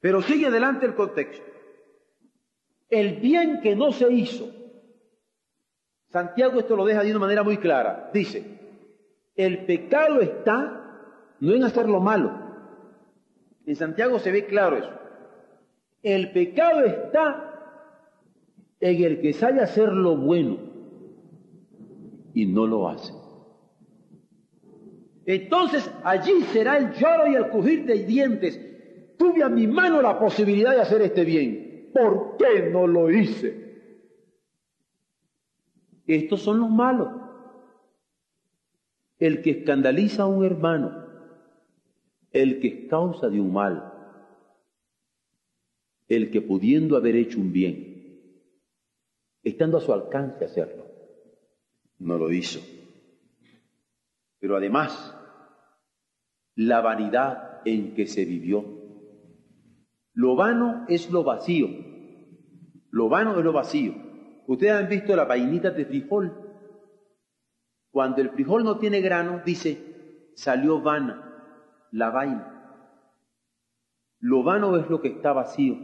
Pero 0.00 0.20
sigue 0.20 0.46
adelante 0.46 0.84
el 0.84 0.94
contexto. 0.94 1.42
El 2.90 3.20
bien 3.20 3.60
que 3.62 3.74
no 3.74 3.90
se 3.90 4.12
hizo. 4.12 4.63
Santiago 6.14 6.60
esto 6.60 6.76
lo 6.76 6.84
deja 6.84 7.02
de 7.02 7.10
una 7.10 7.18
manera 7.18 7.42
muy 7.42 7.56
clara. 7.56 8.08
Dice, 8.14 8.44
el 9.34 9.66
pecado 9.66 10.20
está 10.20 11.10
no 11.40 11.52
en 11.52 11.64
hacer 11.64 11.88
lo 11.88 12.00
malo. 12.00 12.30
En 13.66 13.74
Santiago 13.74 14.20
se 14.20 14.30
ve 14.30 14.46
claro 14.46 14.76
eso. 14.76 14.92
El 16.04 16.30
pecado 16.30 16.82
está 16.82 17.50
en 18.78 19.02
el 19.02 19.20
que 19.20 19.32
sabe 19.32 19.60
hacer 19.60 19.92
lo 19.92 20.16
bueno. 20.16 20.56
y 22.32 22.46
no 22.46 22.68
lo 22.68 22.88
hacen. 22.88 23.16
Entonces 25.26 25.90
allí 26.04 26.42
será 26.52 26.76
el 26.76 26.92
lloro 26.92 27.26
y 27.26 27.34
el 27.34 27.48
crujir 27.48 27.86
de 27.86 28.04
dientes. 28.04 28.60
Tuve 29.18 29.42
a 29.42 29.48
mi 29.48 29.66
mano 29.66 30.00
la 30.00 30.16
posibilidad 30.16 30.76
de 30.76 30.80
hacer 30.80 31.02
este 31.02 31.24
bien. 31.24 31.90
¿Por 31.92 32.36
qué 32.36 32.70
no 32.70 32.86
lo 32.86 33.10
hice? 33.10 33.63
Estos 36.06 36.42
son 36.42 36.60
los 36.60 36.70
malos. 36.70 37.08
El 39.18 39.42
que 39.42 39.50
escandaliza 39.50 40.24
a 40.24 40.26
un 40.26 40.44
hermano, 40.44 41.04
el 42.30 42.60
que 42.60 42.68
es 42.68 42.88
causa 42.90 43.28
de 43.28 43.40
un 43.40 43.52
mal, 43.52 43.92
el 46.08 46.30
que 46.30 46.42
pudiendo 46.42 46.96
haber 46.96 47.16
hecho 47.16 47.40
un 47.40 47.52
bien, 47.52 48.20
estando 49.42 49.78
a 49.78 49.80
su 49.80 49.92
alcance 49.92 50.44
hacerlo, 50.44 50.84
no 51.98 52.18
lo 52.18 52.30
hizo. 52.32 52.60
Pero 54.40 54.56
además, 54.56 55.14
la 56.56 56.80
vanidad 56.80 57.62
en 57.64 57.94
que 57.94 58.06
se 58.06 58.24
vivió. 58.24 58.64
Lo 60.12 60.36
vano 60.36 60.84
es 60.88 61.10
lo 61.10 61.24
vacío. 61.24 61.68
Lo 62.90 63.08
vano 63.08 63.38
es 63.38 63.44
lo 63.44 63.52
vacío. 63.52 63.94
Ustedes 64.46 64.72
han 64.72 64.88
visto 64.88 65.16
la 65.16 65.24
vainita 65.24 65.70
de 65.70 65.86
frijol. 65.86 66.32
Cuando 67.90 68.20
el 68.20 68.30
frijol 68.30 68.64
no 68.64 68.78
tiene 68.78 69.00
grano, 69.00 69.40
dice, 69.44 70.32
salió 70.34 70.80
vana 70.80 71.88
la 71.92 72.10
vaina. 72.10 72.50
Lo 74.20 74.42
vano 74.42 74.76
es 74.76 74.88
lo 74.88 75.00
que 75.00 75.08
está 75.08 75.32
vacío. 75.32 75.76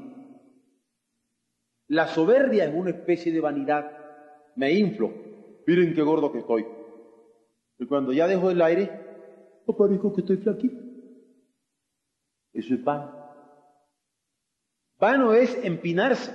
La 1.89 2.07
soberbia 2.07 2.65
es 2.65 2.75
una 2.75 2.91
especie 2.91 3.33
de 3.33 3.41
vanidad. 3.41 3.91
Me 4.57 4.73
inflo. 4.73 5.13
Miren 5.67 5.95
qué 5.95 6.03
gordo 6.03 6.33
que 6.33 6.39
estoy. 6.39 6.67
Y 7.79 7.87
cuando 7.87 8.13
ya 8.13 8.27
dejo 8.27 8.51
el 8.51 8.61
aire, 8.61 8.91
no 9.67 9.77
parezco 9.77 10.13
que 10.13 10.21
estoy 10.21 10.37
flaquito. 10.39 10.83
Eso 12.53 12.75
es 12.75 12.85
vano. 12.85 13.15
Vano 14.99 15.33
es 15.33 15.59
empinarse. 15.65 16.35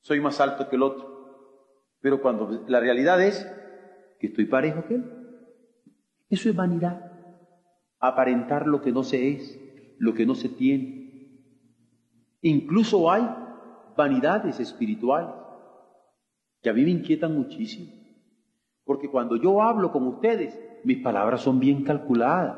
Soy 0.00 0.20
más 0.20 0.40
alto 0.40 0.68
que 0.68 0.76
el 0.76 0.82
otro. 0.82 1.15
Pero 2.06 2.22
cuando 2.22 2.62
la 2.68 2.78
realidad 2.78 3.20
es 3.20 3.52
que 4.20 4.28
estoy 4.28 4.44
parejo 4.44 4.84
que 4.86 4.94
él. 4.94 5.04
Eso 6.30 6.48
es 6.48 6.54
vanidad. 6.54 7.10
Aparentar 7.98 8.68
lo 8.68 8.80
que 8.80 8.92
no 8.92 9.02
se 9.02 9.30
es, 9.30 9.58
lo 9.98 10.14
que 10.14 10.24
no 10.24 10.36
se 10.36 10.48
tiene. 10.48 11.42
Incluso 12.42 13.10
hay 13.10 13.28
vanidades 13.96 14.60
espirituales 14.60 15.34
que 16.62 16.70
a 16.70 16.74
mí 16.74 16.84
me 16.84 16.92
inquietan 16.92 17.34
muchísimo. 17.34 17.90
Porque 18.84 19.10
cuando 19.10 19.34
yo 19.34 19.60
hablo 19.60 19.90
con 19.90 20.06
ustedes, 20.06 20.56
mis 20.84 20.98
palabras 20.98 21.40
son 21.40 21.58
bien 21.58 21.82
calculadas. 21.82 22.56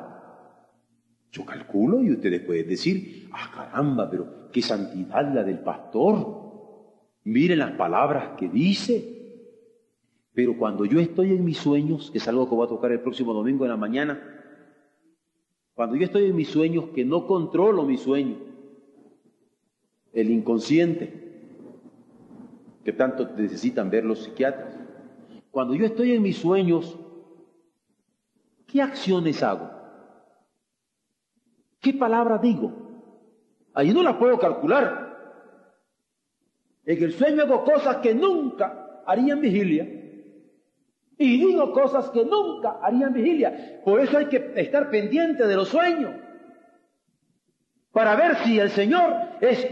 Yo 1.33 1.47
calculo 1.47 2.03
y 2.03 2.13
ustedes 2.13 2.43
pueden 2.43 2.69
decir, 2.69 3.31
ah 3.33 3.51
caramba, 3.55 4.11
pero 4.11 4.51
qué 4.53 4.61
santidad 4.61 5.33
la 5.33 5.43
del 5.43 5.61
pastor. 5.61 6.37
Miren 7.25 7.61
las 7.61 7.71
palabras 7.71 8.37
que 8.37 8.51
dice. 8.51 9.15
Pero 10.39 10.57
cuando 10.57 10.85
yo 10.85 11.01
estoy 11.01 11.33
en 11.33 11.45
mis 11.45 11.59
sueños, 11.59 12.13
que 12.13 12.19
es 12.19 12.29
algo 12.29 12.49
que 12.49 12.55
voy 12.55 12.65
a 12.65 12.69
tocar 12.69 12.93
el 12.93 13.01
próximo 13.01 13.35
domingo 13.35 13.65
en 13.65 13.73
la 13.73 13.77
mañana, 13.77 14.23
cuando 15.75 15.97
yo 15.97 16.05
estoy 16.05 16.27
en 16.27 16.37
mis 16.37 16.47
sueños, 16.47 16.91
que 16.95 17.05
no 17.05 17.27
controlo 17.27 17.83
mis 17.83 18.03
sueños, 18.03 18.39
el 20.13 20.31
inconsciente, 20.31 21.13
que 22.85 22.93
tanto 22.93 23.29
necesitan 23.37 23.91
ver 23.91 24.05
los 24.05 24.21
psiquiatras, 24.21 24.79
cuando 25.51 25.75
yo 25.75 25.87
estoy 25.87 26.13
en 26.13 26.23
mis 26.23 26.37
sueños, 26.37 26.97
¿qué 28.69 28.81
acciones 28.81 29.43
hago? 29.43 29.69
¿Qué 31.81 31.95
palabra 31.95 32.39
digo? 32.39 32.73
Ahí 33.75 33.93
no 33.93 34.05
las 34.05 34.15
puedo 34.15 34.39
calcular. 34.39 35.43
En 36.85 37.03
el 37.03 37.13
sueño 37.13 37.43
hago 37.43 37.65
cosas 37.65 37.97
que 37.97 38.15
nunca 38.15 39.03
haría 39.05 39.33
en 39.33 39.41
vigilia. 39.41 39.98
Y 41.19 41.39
digo 41.39 41.73
cosas 41.73 42.11
que 42.11 42.25
nunca 42.25 42.79
haría 42.81 43.09
en 43.09 43.13
vigilia. 43.13 43.81
Por 43.85 44.01
eso 44.01 44.19
hay 44.19 44.27
que 44.27 44.53
estar 44.55 44.89
pendiente 44.89 45.47
de 45.47 45.57
los 45.57 45.69
sueños. 45.69 46.15
Para 47.91 48.15
ver 48.15 48.37
si 48.45 48.59
el 48.61 48.71
Señor 48.71 49.13
es 49.41 49.67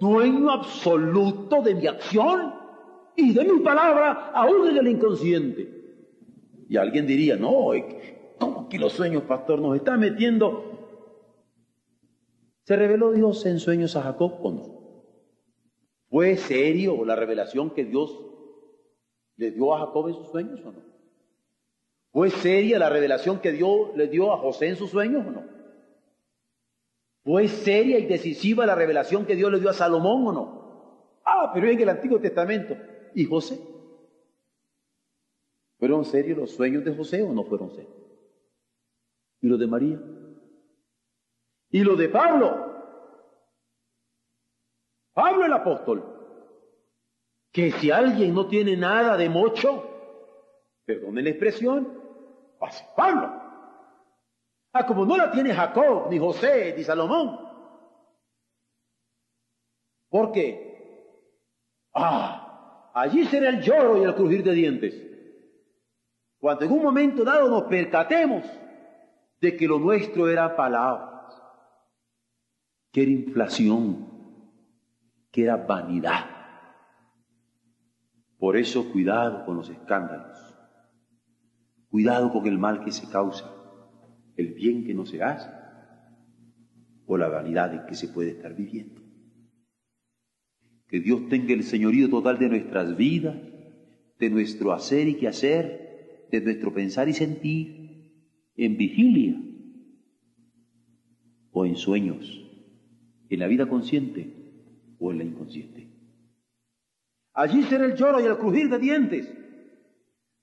dueño 0.00 0.50
absoluto 0.50 1.62
de 1.62 1.76
mi 1.76 1.86
acción 1.86 2.54
y 3.14 3.32
de 3.32 3.44
mi 3.44 3.60
palabra, 3.60 4.30
aún 4.34 4.68
en 4.68 4.76
el 4.76 4.88
inconsciente. 4.88 5.78
Y 6.68 6.76
alguien 6.76 7.06
diría, 7.06 7.36
no, 7.36 7.70
¿cómo 8.38 8.68
que 8.68 8.78
los 8.78 8.92
sueños, 8.92 9.22
pastor, 9.22 9.60
nos 9.60 9.76
está 9.76 9.96
metiendo? 9.96 10.64
¿Se 12.64 12.76
reveló 12.76 13.12
Dios 13.12 13.46
en 13.46 13.60
sueños 13.60 13.96
a 13.96 14.02
Jacob 14.02 14.34
o 14.42 14.50
no? 14.50 14.78
¿Fue 16.10 16.36
serio 16.36 17.04
la 17.04 17.16
revelación 17.16 17.70
que 17.70 17.84
Dios 17.84 18.18
le 19.38 19.52
dio 19.52 19.74
a 19.74 19.86
Jacob 19.86 20.08
en 20.08 20.14
sus 20.14 20.28
sueños 20.28 20.60
o 20.64 20.72
no? 20.72 20.82
¿Fue 22.12 22.30
seria 22.30 22.78
la 22.78 22.90
revelación 22.90 23.40
que 23.40 23.52
Dios 23.52 23.96
le 23.96 24.08
dio 24.08 24.32
a 24.32 24.38
José 24.38 24.68
en 24.68 24.76
sus 24.76 24.90
sueños 24.90 25.26
o 25.26 25.30
no? 25.30 25.44
¿Fue 27.24 27.46
seria 27.48 27.98
y 27.98 28.06
decisiva 28.06 28.66
la 28.66 28.74
revelación 28.74 29.24
que 29.24 29.36
Dios 29.36 29.52
le 29.52 29.60
dio 29.60 29.70
a 29.70 29.74
Salomón 29.74 30.26
o 30.26 30.32
no? 30.32 31.20
Ah, 31.24 31.50
pero 31.54 31.68
en 31.68 31.80
el 31.80 31.88
Antiguo 31.88 32.18
Testamento. 32.20 32.76
¿Y 33.14 33.24
José? 33.24 33.58
¿Fueron 35.78 36.04
serios 36.04 36.36
los 36.36 36.50
sueños 36.50 36.84
de 36.84 36.94
José 36.94 37.22
o 37.22 37.32
no 37.32 37.44
fueron 37.44 37.70
serios? 37.70 37.94
¿Y 39.40 39.46
los 39.46 39.58
de 39.60 39.66
María? 39.66 40.00
¿Y 41.70 41.84
los 41.84 41.96
de 41.96 42.08
Pablo? 42.08 42.68
Pablo 45.12 45.44
el 45.44 45.52
apóstol. 45.52 46.17
Que 47.52 47.72
si 47.72 47.90
alguien 47.90 48.34
no 48.34 48.46
tiene 48.48 48.76
nada 48.76 49.16
de 49.16 49.28
mocho, 49.28 49.84
perdone 50.84 51.22
la 51.22 51.30
expresión, 51.30 52.00
pase 52.58 52.84
Pablo. 52.96 53.32
Ah, 54.72 54.86
como 54.86 55.04
no 55.04 55.16
la 55.16 55.30
tiene 55.30 55.54
Jacob, 55.54 56.08
ni 56.10 56.18
José, 56.18 56.74
ni 56.76 56.84
Salomón. 56.84 57.40
¿Por 60.10 60.32
qué? 60.32 60.68
Ah, 61.94 62.48
Allí 62.98 63.26
será 63.26 63.50
el 63.50 63.60
lloro 63.60 63.96
y 63.96 64.02
el 64.02 64.14
crujir 64.16 64.42
de 64.42 64.52
dientes. 64.52 65.06
Cuando 66.40 66.64
en 66.64 66.72
un 66.72 66.82
momento 66.82 67.22
dado 67.22 67.48
nos 67.48 67.64
percatemos 67.64 68.44
de 69.40 69.56
que 69.56 69.68
lo 69.68 69.78
nuestro 69.78 70.28
era 70.28 70.56
palabras, 70.56 71.40
que 72.90 73.02
era 73.02 73.10
inflación, 73.12 74.04
que 75.30 75.44
era 75.44 75.56
vanidad. 75.56 76.27
Por 78.38 78.56
eso 78.56 78.90
cuidado 78.92 79.44
con 79.44 79.56
los 79.56 79.68
escándalos, 79.68 80.54
cuidado 81.88 82.32
con 82.32 82.46
el 82.46 82.56
mal 82.56 82.84
que 82.84 82.92
se 82.92 83.08
causa, 83.08 83.52
el 84.36 84.54
bien 84.54 84.84
que 84.84 84.94
no 84.94 85.04
se 85.04 85.22
hace 85.22 85.50
o 87.06 87.16
la 87.16 87.28
vanidad 87.28 87.74
en 87.74 87.86
que 87.86 87.94
se 87.94 88.08
puede 88.08 88.30
estar 88.30 88.54
viviendo. 88.54 89.02
Que 90.86 91.00
Dios 91.00 91.28
tenga 91.28 91.52
el 91.52 91.64
señorío 91.64 92.08
total 92.08 92.38
de 92.38 92.48
nuestras 92.48 92.96
vidas, 92.96 93.36
de 94.18 94.30
nuestro 94.30 94.72
hacer 94.72 95.08
y 95.08 95.14
quehacer, 95.14 96.26
de 96.30 96.40
nuestro 96.40 96.72
pensar 96.72 97.08
y 97.08 97.14
sentir, 97.14 98.12
en 98.54 98.76
vigilia 98.76 99.40
o 101.50 101.66
en 101.66 101.76
sueños, 101.76 102.44
en 103.28 103.40
la 103.40 103.46
vida 103.48 103.68
consciente 103.68 104.94
o 104.98 105.10
en 105.10 105.18
la 105.18 105.24
inconsciente. 105.24 105.87
Allí 107.38 107.62
será 107.62 107.84
el 107.84 107.94
lloro 107.94 108.20
y 108.20 108.24
el 108.24 108.36
crujir 108.36 108.68
de 108.68 108.80
dientes, 108.80 109.32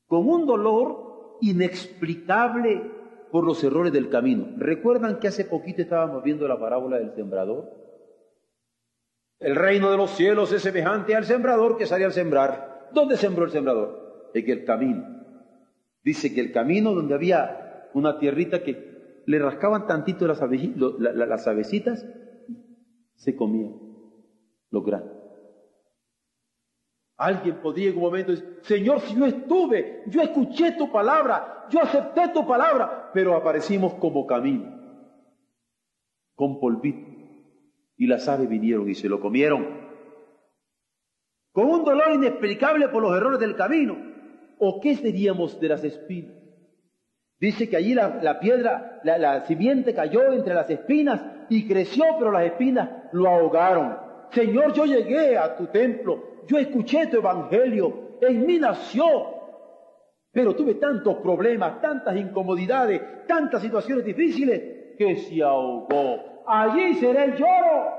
con 0.08 0.30
un 0.30 0.46
dolor 0.46 1.38
inexplicable 1.42 2.90
por 3.34 3.44
los 3.44 3.62
errores 3.66 3.92
del 3.92 4.08
camino. 4.08 4.48
¿Recuerdan 4.56 5.20
que 5.20 5.28
hace 5.28 5.44
poquito 5.44 5.82
estábamos 5.82 6.24
viendo 6.24 6.48
la 6.48 6.58
parábola 6.58 6.98
del 6.98 7.14
sembrador? 7.14 7.70
El 9.40 9.58
reino 9.58 9.92
de 9.92 9.98
los 9.98 10.12
cielos 10.12 10.54
es 10.54 10.62
semejante 10.62 11.18
al 11.18 11.26
sembrador 11.26 11.76
que 11.76 11.86
sale 11.86 12.06
al 12.06 12.14
sembrar. 12.14 12.88
¿Dónde 12.94 13.18
sembró 13.18 13.44
el 13.44 13.52
sembrador? 13.52 14.32
En 14.34 14.50
el 14.50 14.64
camino. 14.64 15.04
Dice 16.02 16.34
que 16.34 16.40
el 16.40 16.54
camino 16.54 16.94
donde 16.94 17.14
había 17.14 17.90
una 17.94 18.18
tierrita 18.20 18.64
que 18.64 19.22
le 19.26 19.40
rascaban 19.40 19.86
tantito 19.86 20.28
las, 20.28 20.40
las 20.40 21.46
avecitas, 21.46 22.08
se 23.16 23.36
comía 23.36 23.70
lo 24.70 24.82
grande. 24.82 25.25
Alguien 27.18 27.62
podría 27.62 27.90
en 27.90 27.96
un 27.96 28.04
momento 28.04 28.32
decir, 28.32 28.60
Señor, 28.64 29.00
si 29.02 29.16
yo 29.16 29.26
estuve, 29.26 30.04
yo 30.08 30.22
escuché 30.22 30.74
tu 30.74 30.92
palabra, 30.92 31.66
yo 31.70 31.82
acepté 31.82 32.30
tu 32.30 32.46
palabra, 32.46 33.12
pero 33.14 33.36
aparecimos 33.36 33.94
como 33.96 34.28
camino, 34.28 34.66
con 36.36 36.60
polvito. 36.60 37.16
Y 37.98 38.08
las 38.08 38.28
aves 38.28 38.50
vinieron 38.50 38.90
y 38.90 38.96
se 38.96 39.08
lo 39.08 39.22
comieron. 39.22 39.86
Con 41.54 41.70
un 41.70 41.86
dolor 41.86 42.12
inexplicable 42.14 42.90
por 42.90 43.02
los 43.02 43.16
errores 43.16 43.40
del 43.40 43.56
camino. 43.56 43.96
¿O 44.60 44.82
qué 44.82 44.96
seríamos 44.96 45.60
de 45.62 45.70
las 45.70 45.84
espinas? 45.86 46.36
Dice 47.40 47.70
que 47.70 47.78
allí 47.78 47.94
la, 47.94 48.40
piedra, 48.40 49.00
la, 49.04 49.18
la 49.18 49.46
simiente 49.46 49.94
cayó 49.94 50.34
entre 50.34 50.54
las 50.54 50.70
espinas 50.70 51.22
y 51.50 51.68
creció, 51.68 52.04
pero 52.18 52.32
las 52.32 52.46
espinas 52.46 52.90
lo 53.14 53.30
ahogaron. 53.30 54.05
Señor, 54.36 54.74
yo 54.74 54.84
llegué 54.84 55.38
a 55.38 55.56
tu 55.56 55.68
templo, 55.68 56.42
yo 56.46 56.58
escuché 56.58 57.08
tu 57.08 57.18
evangelio, 57.18 58.18
en 58.20 58.46
mí 58.46 58.60
nació, 58.60 59.06
pero 60.30 60.54
tuve 60.54 60.74
tantos 60.74 61.16
problemas, 61.20 61.80
tantas 61.80 62.18
incomodidades, 62.18 63.26
tantas 63.28 63.62
situaciones 63.62 64.04
difíciles 64.04 64.98
que 64.98 65.16
se 65.16 65.42
ahogó. 65.42 66.44
Allí 66.46 66.96
será 66.96 67.24
el 67.24 67.38
lloro 67.38 67.94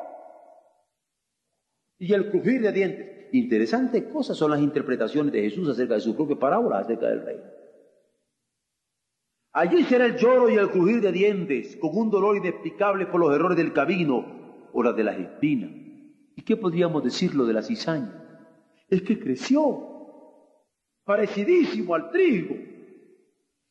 y 1.99 2.13
el 2.13 2.31
crujir 2.31 2.61
de 2.61 2.73
dientes. 2.73 3.29
Interesantes 3.33 4.05
cosas 4.05 4.37
son 4.37 4.51
las 4.51 4.61
interpretaciones 4.61 5.33
de 5.33 5.41
Jesús 5.41 5.67
acerca 5.71 5.95
de 5.95 6.01
su 6.01 6.15
propia 6.15 6.39
parábola, 6.39 6.81
acerca 6.81 7.07
del 7.07 7.25
rey. 7.25 7.41
Allí 9.55 9.85
será 9.85 10.05
el 10.05 10.19
lloro 10.19 10.51
y 10.51 10.57
el 10.57 10.69
crujir 10.69 11.01
de 11.01 11.13
dientes, 11.13 11.77
con 11.77 11.97
un 11.97 12.11
dolor 12.11 12.37
inexplicable 12.37 13.07
por 13.07 13.21
los 13.21 13.35
errores 13.35 13.57
del 13.57 13.73
camino 13.73 14.69
o 14.75 14.83
las 14.83 14.95
de 14.95 15.05
las 15.05 15.19
espinas. 15.19 15.86
¿Y 16.37 16.43
qué 16.43 16.57
podríamos 16.57 17.03
decirlo 17.03 17.47
de 17.47 17.55
la 17.55 17.63
cizaña? 17.63 18.13
Es 18.89 19.03
que 19.03 19.19
creció, 19.19 19.97
parecidísimo 21.03 21.95
al 21.95 22.11
trigo. 22.11 22.55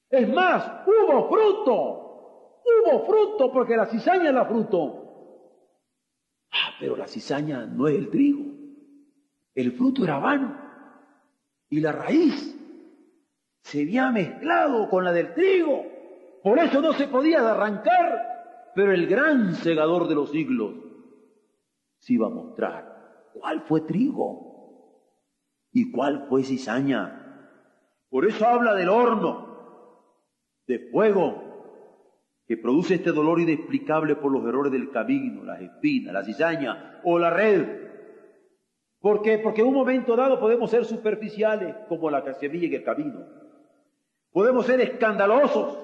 Es 0.09 0.27
más, 0.33 0.83
hubo 0.87 1.29
fruto, 1.29 2.61
hubo 2.65 3.05
fruto, 3.05 3.53
porque 3.53 3.77
la 3.77 3.85
cizaña 3.85 4.29
es 4.29 4.33
la 4.33 4.45
fruto. 4.45 5.03
Ah, 6.51 6.73
pero 6.79 6.97
la 6.97 7.07
cizaña 7.07 7.67
no 7.67 7.87
es 7.87 7.95
el 7.95 8.09
trigo. 8.09 8.43
El 9.53 9.71
fruto 9.73 10.03
era 10.03 10.17
vano. 10.17 10.59
Y 11.69 11.79
la 11.81 11.91
raíz 11.91 12.59
se 13.61 13.81
había 13.81 14.11
mezclado 14.11 14.89
con 14.89 15.03
la 15.03 15.13
del 15.13 15.35
trigo. 15.35 15.85
Por 16.41 16.57
eso 16.57 16.81
no 16.81 16.93
se 16.93 17.07
podía 17.07 17.47
arrancar. 17.47 18.71
Pero 18.73 18.91
el 18.91 19.05
gran 19.05 19.53
segador 19.53 20.07
de 20.07 20.15
los 20.15 20.31
siglos 20.31 20.84
se 22.05 22.13
iba 22.13 22.27
a 22.27 22.29
mostrar 22.29 23.31
cuál 23.33 23.61
fue 23.61 23.81
trigo 23.81 25.01
y 25.71 25.91
cuál 25.91 26.27
fue 26.29 26.43
cizaña. 26.43 27.49
Por 28.09 28.27
eso 28.27 28.45
habla 28.45 28.75
del 28.75 28.89
horno 28.89 30.13
de 30.67 30.87
fuego 30.91 31.41
que 32.45 32.57
produce 32.57 32.95
este 32.95 33.11
dolor 33.11 33.39
inexplicable 33.39 34.15
por 34.17 34.31
los 34.31 34.45
errores 34.45 34.71
del 34.71 34.91
camino, 34.91 35.43
las 35.43 35.59
espinas, 35.59 36.13
la 36.13 36.23
cizaña 36.23 37.01
o 37.03 37.17
la 37.17 37.31
red. 37.31 37.65
¿Por 38.99 39.23
qué? 39.23 39.39
Porque 39.39 39.61
en 39.61 39.67
un 39.67 39.73
momento 39.73 40.15
dado 40.15 40.39
podemos 40.39 40.69
ser 40.69 40.85
superficiales 40.85 41.75
como 41.89 42.11
la 42.11 42.21
semilla 42.35 42.67
en 42.67 42.73
el 42.75 42.83
camino. 42.83 43.25
Podemos 44.31 44.67
ser 44.67 44.79
escandalosos, 44.79 45.75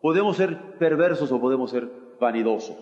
podemos 0.00 0.36
ser 0.36 0.76
perversos 0.78 1.30
o 1.30 1.40
podemos 1.40 1.70
ser 1.70 1.88
vanidosos. 2.18 2.76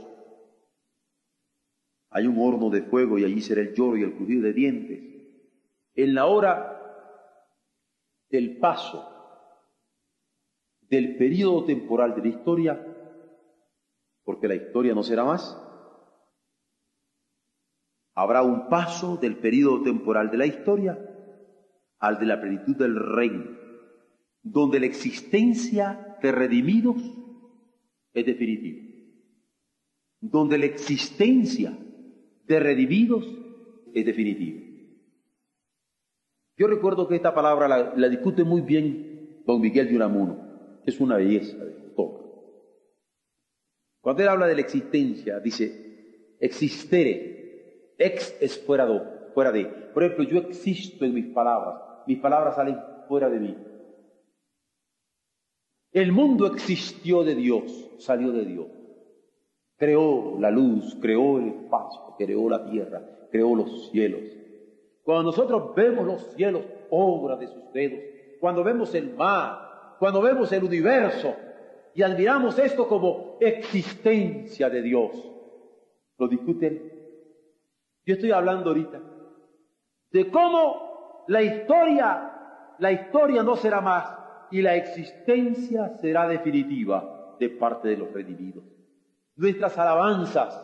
Hay 2.10 2.26
un 2.26 2.36
horno 2.38 2.70
de 2.70 2.82
fuego 2.82 3.18
y 3.18 3.24
allí 3.24 3.40
será 3.40 3.60
el 3.60 3.74
lloro 3.74 3.96
y 3.96 4.02
el 4.02 4.14
crujir 4.14 4.42
de 4.42 4.52
dientes. 4.52 5.00
En 5.94 6.14
la 6.14 6.26
hora 6.26 6.76
del 8.28 8.58
paso 8.58 9.06
del 10.80 11.16
periodo 11.16 11.64
temporal 11.64 12.16
de 12.16 12.22
la 12.22 12.28
historia, 12.28 12.86
porque 14.24 14.48
la 14.48 14.56
historia 14.56 14.92
no 14.92 15.04
será 15.04 15.24
más, 15.24 15.56
habrá 18.14 18.42
un 18.42 18.68
paso 18.68 19.16
del 19.16 19.38
periodo 19.38 19.82
temporal 19.82 20.30
de 20.30 20.36
la 20.36 20.46
historia 20.46 20.98
al 22.00 22.18
de 22.18 22.26
la 22.26 22.40
plenitud 22.40 22.76
del 22.76 22.96
reino, 22.96 23.56
donde 24.42 24.80
la 24.80 24.86
existencia 24.86 26.18
de 26.20 26.32
redimidos 26.32 26.96
es 28.12 28.26
definitiva, 28.26 28.88
donde 30.20 30.58
la 30.58 30.66
existencia 30.66 31.76
de 32.50 32.58
redimidos 32.58 33.24
es 33.94 34.04
definitiva. 34.04 34.60
Yo 36.58 36.66
recuerdo 36.66 37.06
que 37.06 37.14
esta 37.14 37.32
palabra 37.32 37.94
la, 37.96 38.08
discute 38.08 38.42
muy 38.42 38.60
bien 38.60 39.42
don 39.46 39.60
Miguel 39.60 39.88
de 39.88 39.94
Unamuno, 39.96 40.80
es 40.84 41.00
una 41.00 41.16
belleza 41.16 41.64
de 41.64 41.70
todo. 41.94 42.20
Cuando 44.00 44.22
él 44.22 44.28
habla 44.28 44.48
de 44.48 44.56
la 44.56 44.60
existencia, 44.62 45.38
dice, 45.38 46.36
existere, 46.40 47.94
Ex 47.96 48.36
es 48.40 48.58
fuera 48.58 48.84
de, 48.84 49.00
fuera 49.32 49.52
de. 49.52 49.66
Por 49.94 50.02
ejemplo, 50.02 50.24
yo 50.24 50.38
existo 50.38 51.04
en 51.04 51.14
mis 51.14 51.26
palabras. 51.26 51.82
Mis 52.06 52.18
palabras 52.18 52.56
salen 52.56 52.78
fuera 53.06 53.28
de 53.28 53.38
mí. 53.38 53.56
El 55.92 56.10
mundo 56.10 56.46
existió 56.46 57.22
de 57.22 57.34
Dios, 57.34 57.90
salió 57.98 58.32
de 58.32 58.44
Dios. 58.44 58.79
Creó 59.80 60.38
la 60.38 60.52
luz, 60.52 60.96
creó 61.00 61.38
el 61.38 61.48
espacio, 61.48 62.14
creó 62.16 62.48
la 62.48 62.64
tierra, 62.70 63.02
creó 63.32 63.56
los 63.56 63.90
cielos. 63.90 64.20
Cuando 65.02 65.24
nosotros 65.24 65.74
vemos 65.74 66.06
los 66.06 66.22
cielos, 66.34 66.62
obra 66.90 67.36
de 67.36 67.48
sus 67.48 67.72
dedos, 67.72 67.98
cuando 68.38 68.62
vemos 68.62 68.94
el 68.94 69.16
mar, 69.16 69.96
cuando 69.98 70.22
vemos 70.22 70.52
el 70.52 70.62
universo 70.62 71.34
y 71.96 72.02
admiramos 72.02 72.56
esto 72.60 72.86
como 72.86 73.38
existencia 73.40 74.70
de 74.70 74.82
Dios, 74.82 75.10
lo 76.16 76.28
discuten 76.28 77.00
yo 78.10 78.14
estoy 78.14 78.32
hablando 78.32 78.70
ahorita 78.70 79.00
de 80.10 80.30
cómo 80.30 81.24
la 81.28 81.42
historia, 81.42 82.32
la 82.78 82.92
historia 82.92 83.42
no 83.42 83.56
será 83.56 83.80
más 83.80 84.18
y 84.50 84.62
la 84.62 84.74
existencia 84.74 85.90
será 86.00 86.26
definitiva 86.26 87.36
de 87.38 87.50
parte 87.50 87.88
de 87.88 87.98
los 87.98 88.12
redimidos. 88.12 88.64
Nuestras 89.40 89.78
alabanzas, 89.78 90.62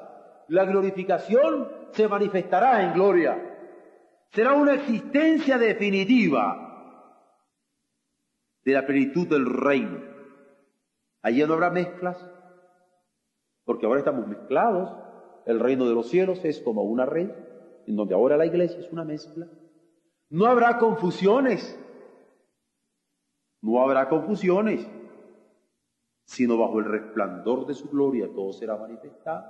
la 0.48 0.66
glorificación 0.66 1.66
se 1.92 2.06
manifestará 2.06 2.82
en 2.82 2.92
gloria. 2.92 3.56
Será 4.32 4.52
una 4.52 4.74
existencia 4.74 5.56
definitiva 5.56 6.62
de 8.62 8.72
la 8.74 8.84
plenitud 8.84 9.26
del 9.28 9.46
reino. 9.46 9.98
Allí 11.22 11.42
no 11.46 11.54
habrá 11.54 11.70
mezclas, 11.70 12.22
porque 13.64 13.86
ahora 13.86 14.00
estamos 14.00 14.28
mezclados 14.28 14.90
el 15.46 15.58
reino 15.58 15.88
de 15.88 15.94
los 15.94 16.10
cielos 16.10 16.44
es 16.44 16.60
como 16.60 16.82
una 16.82 17.06
red, 17.06 17.30
en 17.86 17.96
donde 17.96 18.14
ahora 18.14 18.36
la 18.36 18.44
iglesia 18.44 18.80
es 18.80 18.92
una 18.92 19.04
mezcla. 19.04 19.48
No 20.28 20.44
habrá 20.44 20.76
confusiones, 20.76 21.80
no 23.62 23.80
habrá 23.80 24.10
confusiones, 24.10 24.86
sino 26.26 26.58
bajo 26.58 26.78
el 26.80 26.84
resplandor 26.84 27.66
de 27.66 27.72
su 27.72 27.88
gloria 27.88 28.28
todo 28.34 28.52
será 28.52 28.76
manifestado. 28.76 29.44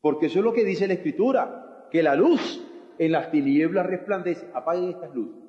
Porque 0.00 0.26
eso 0.26 0.38
es 0.38 0.44
lo 0.44 0.52
que 0.52 0.64
dice 0.64 0.86
la 0.86 0.94
Escritura, 0.94 1.88
que 1.90 2.02
la 2.02 2.14
luz 2.14 2.64
en 2.98 3.12
las 3.12 3.30
tinieblas 3.30 3.86
resplandece. 3.86 4.48
Apaguen 4.54 4.90
estas 4.90 5.12
luces. 5.12 5.42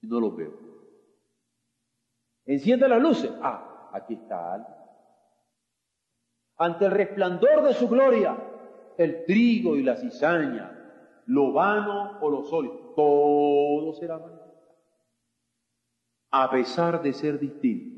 Y 0.00 0.08
no 0.08 0.18
lo 0.18 0.34
veo. 0.34 0.52
Enciende 2.44 2.88
las 2.88 3.00
luces. 3.00 3.30
Ah, 3.40 3.90
aquí 3.92 4.14
está 4.14 4.54
algo 4.54 4.78
ante 6.58 6.86
el 6.86 6.90
resplandor 6.90 7.62
de 7.62 7.72
su 7.72 7.88
gloria, 7.88 8.36
el 8.98 9.24
trigo 9.24 9.76
y 9.76 9.82
la 9.82 9.96
cizaña, 9.96 11.22
lo 11.26 11.52
vano 11.52 12.18
o 12.20 12.28
lo 12.28 12.42
sólido, 12.42 12.92
todo 12.96 13.92
será 13.94 14.18
manifestado. 14.18 14.48
A 16.30 16.50
pesar 16.50 17.00
de 17.00 17.12
ser 17.12 17.38
distintos, 17.38 17.97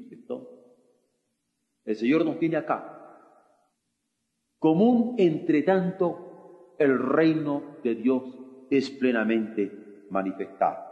El 1.91 1.97
Señor 1.97 2.25
nos 2.25 2.39
tiene 2.39 2.57
acá. 2.57 3.19
Común 4.61 5.17
entre 5.19 5.63
tanto, 5.65 6.77
el 6.79 6.97
reino 6.97 7.79
de 7.83 7.97
Dios 7.97 8.23
es 8.71 8.91
plenamente 8.91 10.07
manifestado. 10.09 10.85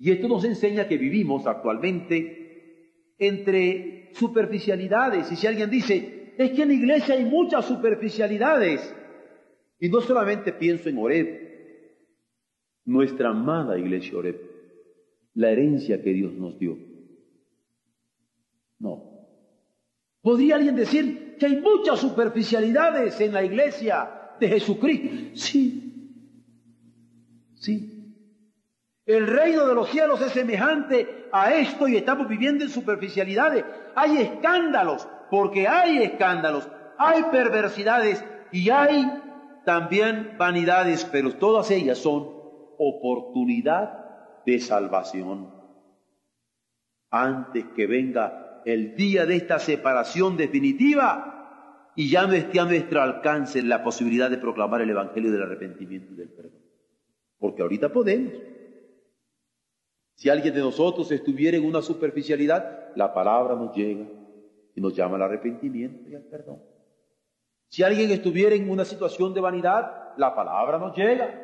Y 0.00 0.10
esto 0.10 0.26
nos 0.26 0.44
enseña 0.44 0.88
que 0.88 0.98
vivimos 0.98 1.46
actualmente 1.46 3.14
entre 3.18 4.10
superficialidades. 4.14 5.30
Y 5.30 5.36
si 5.36 5.46
alguien 5.46 5.70
dice, 5.70 6.34
es 6.36 6.50
que 6.50 6.62
en 6.62 6.68
la 6.68 6.74
iglesia 6.74 7.14
hay 7.14 7.24
muchas 7.24 7.66
superficialidades, 7.66 8.92
y 9.78 9.88
no 9.90 10.00
solamente 10.00 10.52
pienso 10.54 10.88
en 10.88 10.98
Oreb, 10.98 11.50
nuestra 12.84 13.28
amada 13.28 13.78
iglesia 13.78 14.18
Oreb, 14.18 14.40
la 15.34 15.52
herencia 15.52 16.02
que 16.02 16.12
Dios 16.12 16.32
nos 16.32 16.58
dio. 16.58 16.76
No. 18.80 19.09
¿Podría 20.22 20.56
alguien 20.56 20.76
decir 20.76 21.36
que 21.38 21.46
hay 21.46 21.60
muchas 21.60 21.98
superficialidades 21.98 23.20
en 23.20 23.32
la 23.32 23.42
iglesia 23.42 24.34
de 24.38 24.48
Jesucristo? 24.48 25.30
Sí, 25.34 26.12
sí. 27.54 27.96
El 29.06 29.26
reino 29.26 29.66
de 29.66 29.74
los 29.74 29.88
cielos 29.88 30.20
es 30.20 30.32
semejante 30.32 31.28
a 31.32 31.54
esto 31.54 31.88
y 31.88 31.96
estamos 31.96 32.28
viviendo 32.28 32.64
en 32.64 32.70
superficialidades. 32.70 33.64
Hay 33.94 34.18
escándalos, 34.18 35.08
porque 35.30 35.66
hay 35.66 36.02
escándalos, 36.02 36.68
hay 36.98 37.24
perversidades 37.24 38.22
y 38.52 38.68
hay 38.70 39.04
también 39.64 40.36
vanidades, 40.36 41.04
pero 41.10 41.34
todas 41.36 41.70
ellas 41.70 41.98
son 41.98 42.28
oportunidad 42.78 44.44
de 44.44 44.60
salvación. 44.60 45.54
Antes 47.10 47.64
que 47.74 47.86
venga 47.86 48.49
el 48.64 48.94
día 48.96 49.26
de 49.26 49.36
esta 49.36 49.58
separación 49.58 50.36
definitiva 50.36 51.92
y 51.94 52.10
ya 52.10 52.26
no 52.26 52.32
esté 52.32 52.60
a 52.60 52.64
nuestro 52.64 53.02
alcance 53.02 53.62
la 53.62 53.82
posibilidad 53.82 54.30
de 54.30 54.38
proclamar 54.38 54.80
el 54.82 54.90
Evangelio 54.90 55.30
del 55.30 55.42
arrepentimiento 55.42 56.12
y 56.12 56.16
del 56.16 56.30
perdón. 56.30 56.60
Porque 57.38 57.62
ahorita 57.62 57.92
podemos. 57.92 58.32
Si 60.14 60.28
alguien 60.28 60.54
de 60.54 60.60
nosotros 60.60 61.10
estuviera 61.12 61.56
en 61.56 61.64
una 61.64 61.82
superficialidad, 61.82 62.94
la 62.94 63.12
palabra 63.14 63.54
nos 63.54 63.74
llega 63.74 64.06
y 64.74 64.80
nos 64.80 64.94
llama 64.94 65.16
al 65.16 65.22
arrepentimiento 65.22 66.08
y 66.08 66.14
al 66.14 66.22
perdón. 66.22 66.62
Si 67.68 67.82
alguien 67.82 68.10
estuviera 68.10 68.54
en 68.54 68.68
una 68.68 68.84
situación 68.84 69.32
de 69.32 69.40
vanidad, 69.40 70.14
la 70.16 70.34
palabra 70.34 70.78
nos 70.78 70.96
llega. 70.96 71.40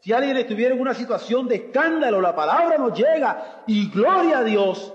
Si 0.00 0.12
alguien 0.12 0.36
estuviera 0.36 0.74
en 0.74 0.80
una 0.80 0.92
situación 0.92 1.48
de 1.48 1.56
escándalo, 1.56 2.20
la 2.20 2.36
palabra 2.36 2.76
nos 2.76 2.96
llega. 2.96 3.64
Y 3.66 3.90
gloria 3.90 4.38
a 4.38 4.44
Dios, 4.44 4.92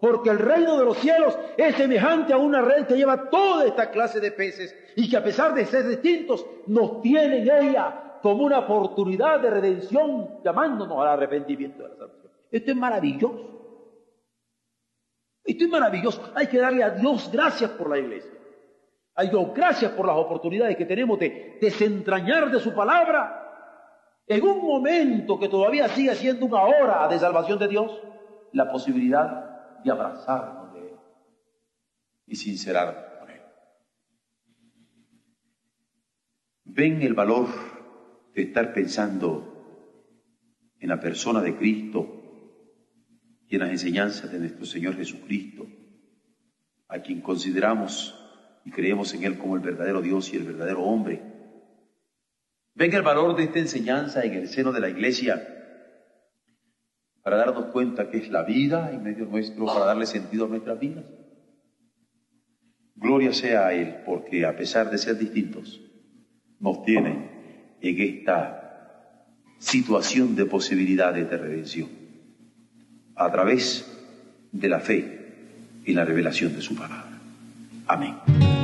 porque 0.00 0.30
el 0.30 0.38
reino 0.38 0.78
de 0.78 0.84
los 0.84 0.98
cielos 0.98 1.38
es 1.56 1.74
semejante 1.74 2.32
a 2.32 2.36
una 2.36 2.60
red 2.60 2.86
que 2.86 2.96
lleva 2.96 3.30
toda 3.30 3.66
esta 3.66 3.90
clase 3.90 4.20
de 4.20 4.32
peces 4.32 4.74
y 4.94 5.08
que 5.08 5.16
a 5.16 5.24
pesar 5.24 5.54
de 5.54 5.64
ser 5.66 5.86
distintos, 5.86 6.44
nos 6.66 7.00
tiene 7.00 7.38
en 7.38 7.50
ella 7.68 8.18
como 8.22 8.44
una 8.44 8.60
oportunidad 8.60 9.40
de 9.40 9.50
redención, 9.50 10.40
llamándonos 10.44 10.98
al 11.00 11.08
arrepentimiento 11.08 11.82
de 11.82 11.88
la 11.88 11.94
salvación. 11.96 12.32
Esto 12.50 12.70
es 12.70 12.76
maravilloso. 12.76 13.56
Esto 15.44 15.64
es 15.64 15.70
maravilloso. 15.70 16.32
Hay 16.34 16.48
que 16.48 16.58
darle 16.58 16.82
a 16.82 16.90
Dios 16.90 17.30
gracias 17.32 17.70
por 17.70 17.90
la 17.90 17.98
iglesia. 17.98 18.32
Hay 19.14 19.30
Dios 19.30 19.46
gracias 19.54 19.92
por 19.92 20.06
las 20.06 20.16
oportunidades 20.16 20.76
que 20.76 20.84
tenemos 20.84 21.18
de 21.18 21.58
desentrañar 21.60 22.50
de 22.50 22.60
su 22.60 22.74
palabra 22.74 23.46
en 24.26 24.42
un 24.44 24.66
momento 24.66 25.38
que 25.38 25.48
todavía 25.48 25.88
sigue 25.88 26.14
siendo 26.16 26.46
una 26.46 26.62
hora 26.62 27.06
de 27.08 27.18
salvación 27.18 27.58
de 27.58 27.68
Dios, 27.68 28.02
la 28.52 28.70
posibilidad 28.70 29.45
de 29.86 29.92
abrazarnos 29.92 30.74
de 30.74 30.80
Él 30.80 30.96
y 32.26 32.34
sincerarnos 32.34 33.04
con 33.20 33.30
Él. 33.30 33.40
Ven 36.64 37.02
el 37.02 37.14
valor 37.14 37.46
de 38.34 38.42
estar 38.42 38.74
pensando 38.74 39.52
en 40.80 40.88
la 40.88 40.98
persona 40.98 41.40
de 41.40 41.56
Cristo 41.56 42.04
y 43.48 43.54
en 43.54 43.60
las 43.60 43.70
enseñanzas 43.70 44.32
de 44.32 44.40
nuestro 44.40 44.66
Señor 44.66 44.96
Jesucristo, 44.96 45.66
a 46.88 46.98
quien 46.98 47.20
consideramos 47.20 48.12
y 48.64 48.72
creemos 48.72 49.14
en 49.14 49.22
Él 49.22 49.38
como 49.38 49.54
el 49.54 49.62
verdadero 49.62 50.02
Dios 50.02 50.32
y 50.32 50.36
el 50.36 50.42
verdadero 50.42 50.82
hombre. 50.82 51.22
Venga 52.74 52.98
el 52.98 53.04
valor 53.04 53.36
de 53.36 53.44
esta 53.44 53.60
enseñanza 53.60 54.24
en 54.24 54.34
el 54.34 54.48
seno 54.48 54.72
de 54.72 54.80
la 54.80 54.88
iglesia 54.88 55.55
para 57.26 57.38
darnos 57.38 57.64
cuenta 57.72 58.08
que 58.08 58.18
es 58.18 58.30
la 58.30 58.44
vida 58.44 58.92
en 58.92 59.02
medio 59.02 59.24
nuestro, 59.24 59.66
para 59.66 59.86
darle 59.86 60.06
sentido 60.06 60.44
a 60.44 60.48
nuestras 60.48 60.78
vidas. 60.78 61.04
Gloria 62.94 63.32
sea 63.32 63.66
a 63.66 63.74
Él, 63.74 63.96
porque 64.06 64.46
a 64.46 64.56
pesar 64.56 64.92
de 64.92 64.98
ser 64.98 65.18
distintos, 65.18 65.80
nos 66.60 66.84
tiene 66.84 67.78
en 67.80 68.00
esta 68.00 69.24
situación 69.58 70.36
de 70.36 70.44
posibilidades 70.44 71.28
de 71.28 71.36
redención 71.36 71.88
a 73.16 73.32
través 73.32 73.84
de 74.52 74.68
la 74.68 74.78
fe 74.78 75.34
y 75.84 75.94
la 75.94 76.04
revelación 76.04 76.54
de 76.54 76.62
su 76.62 76.76
palabra. 76.76 77.18
Amén. 77.88 78.55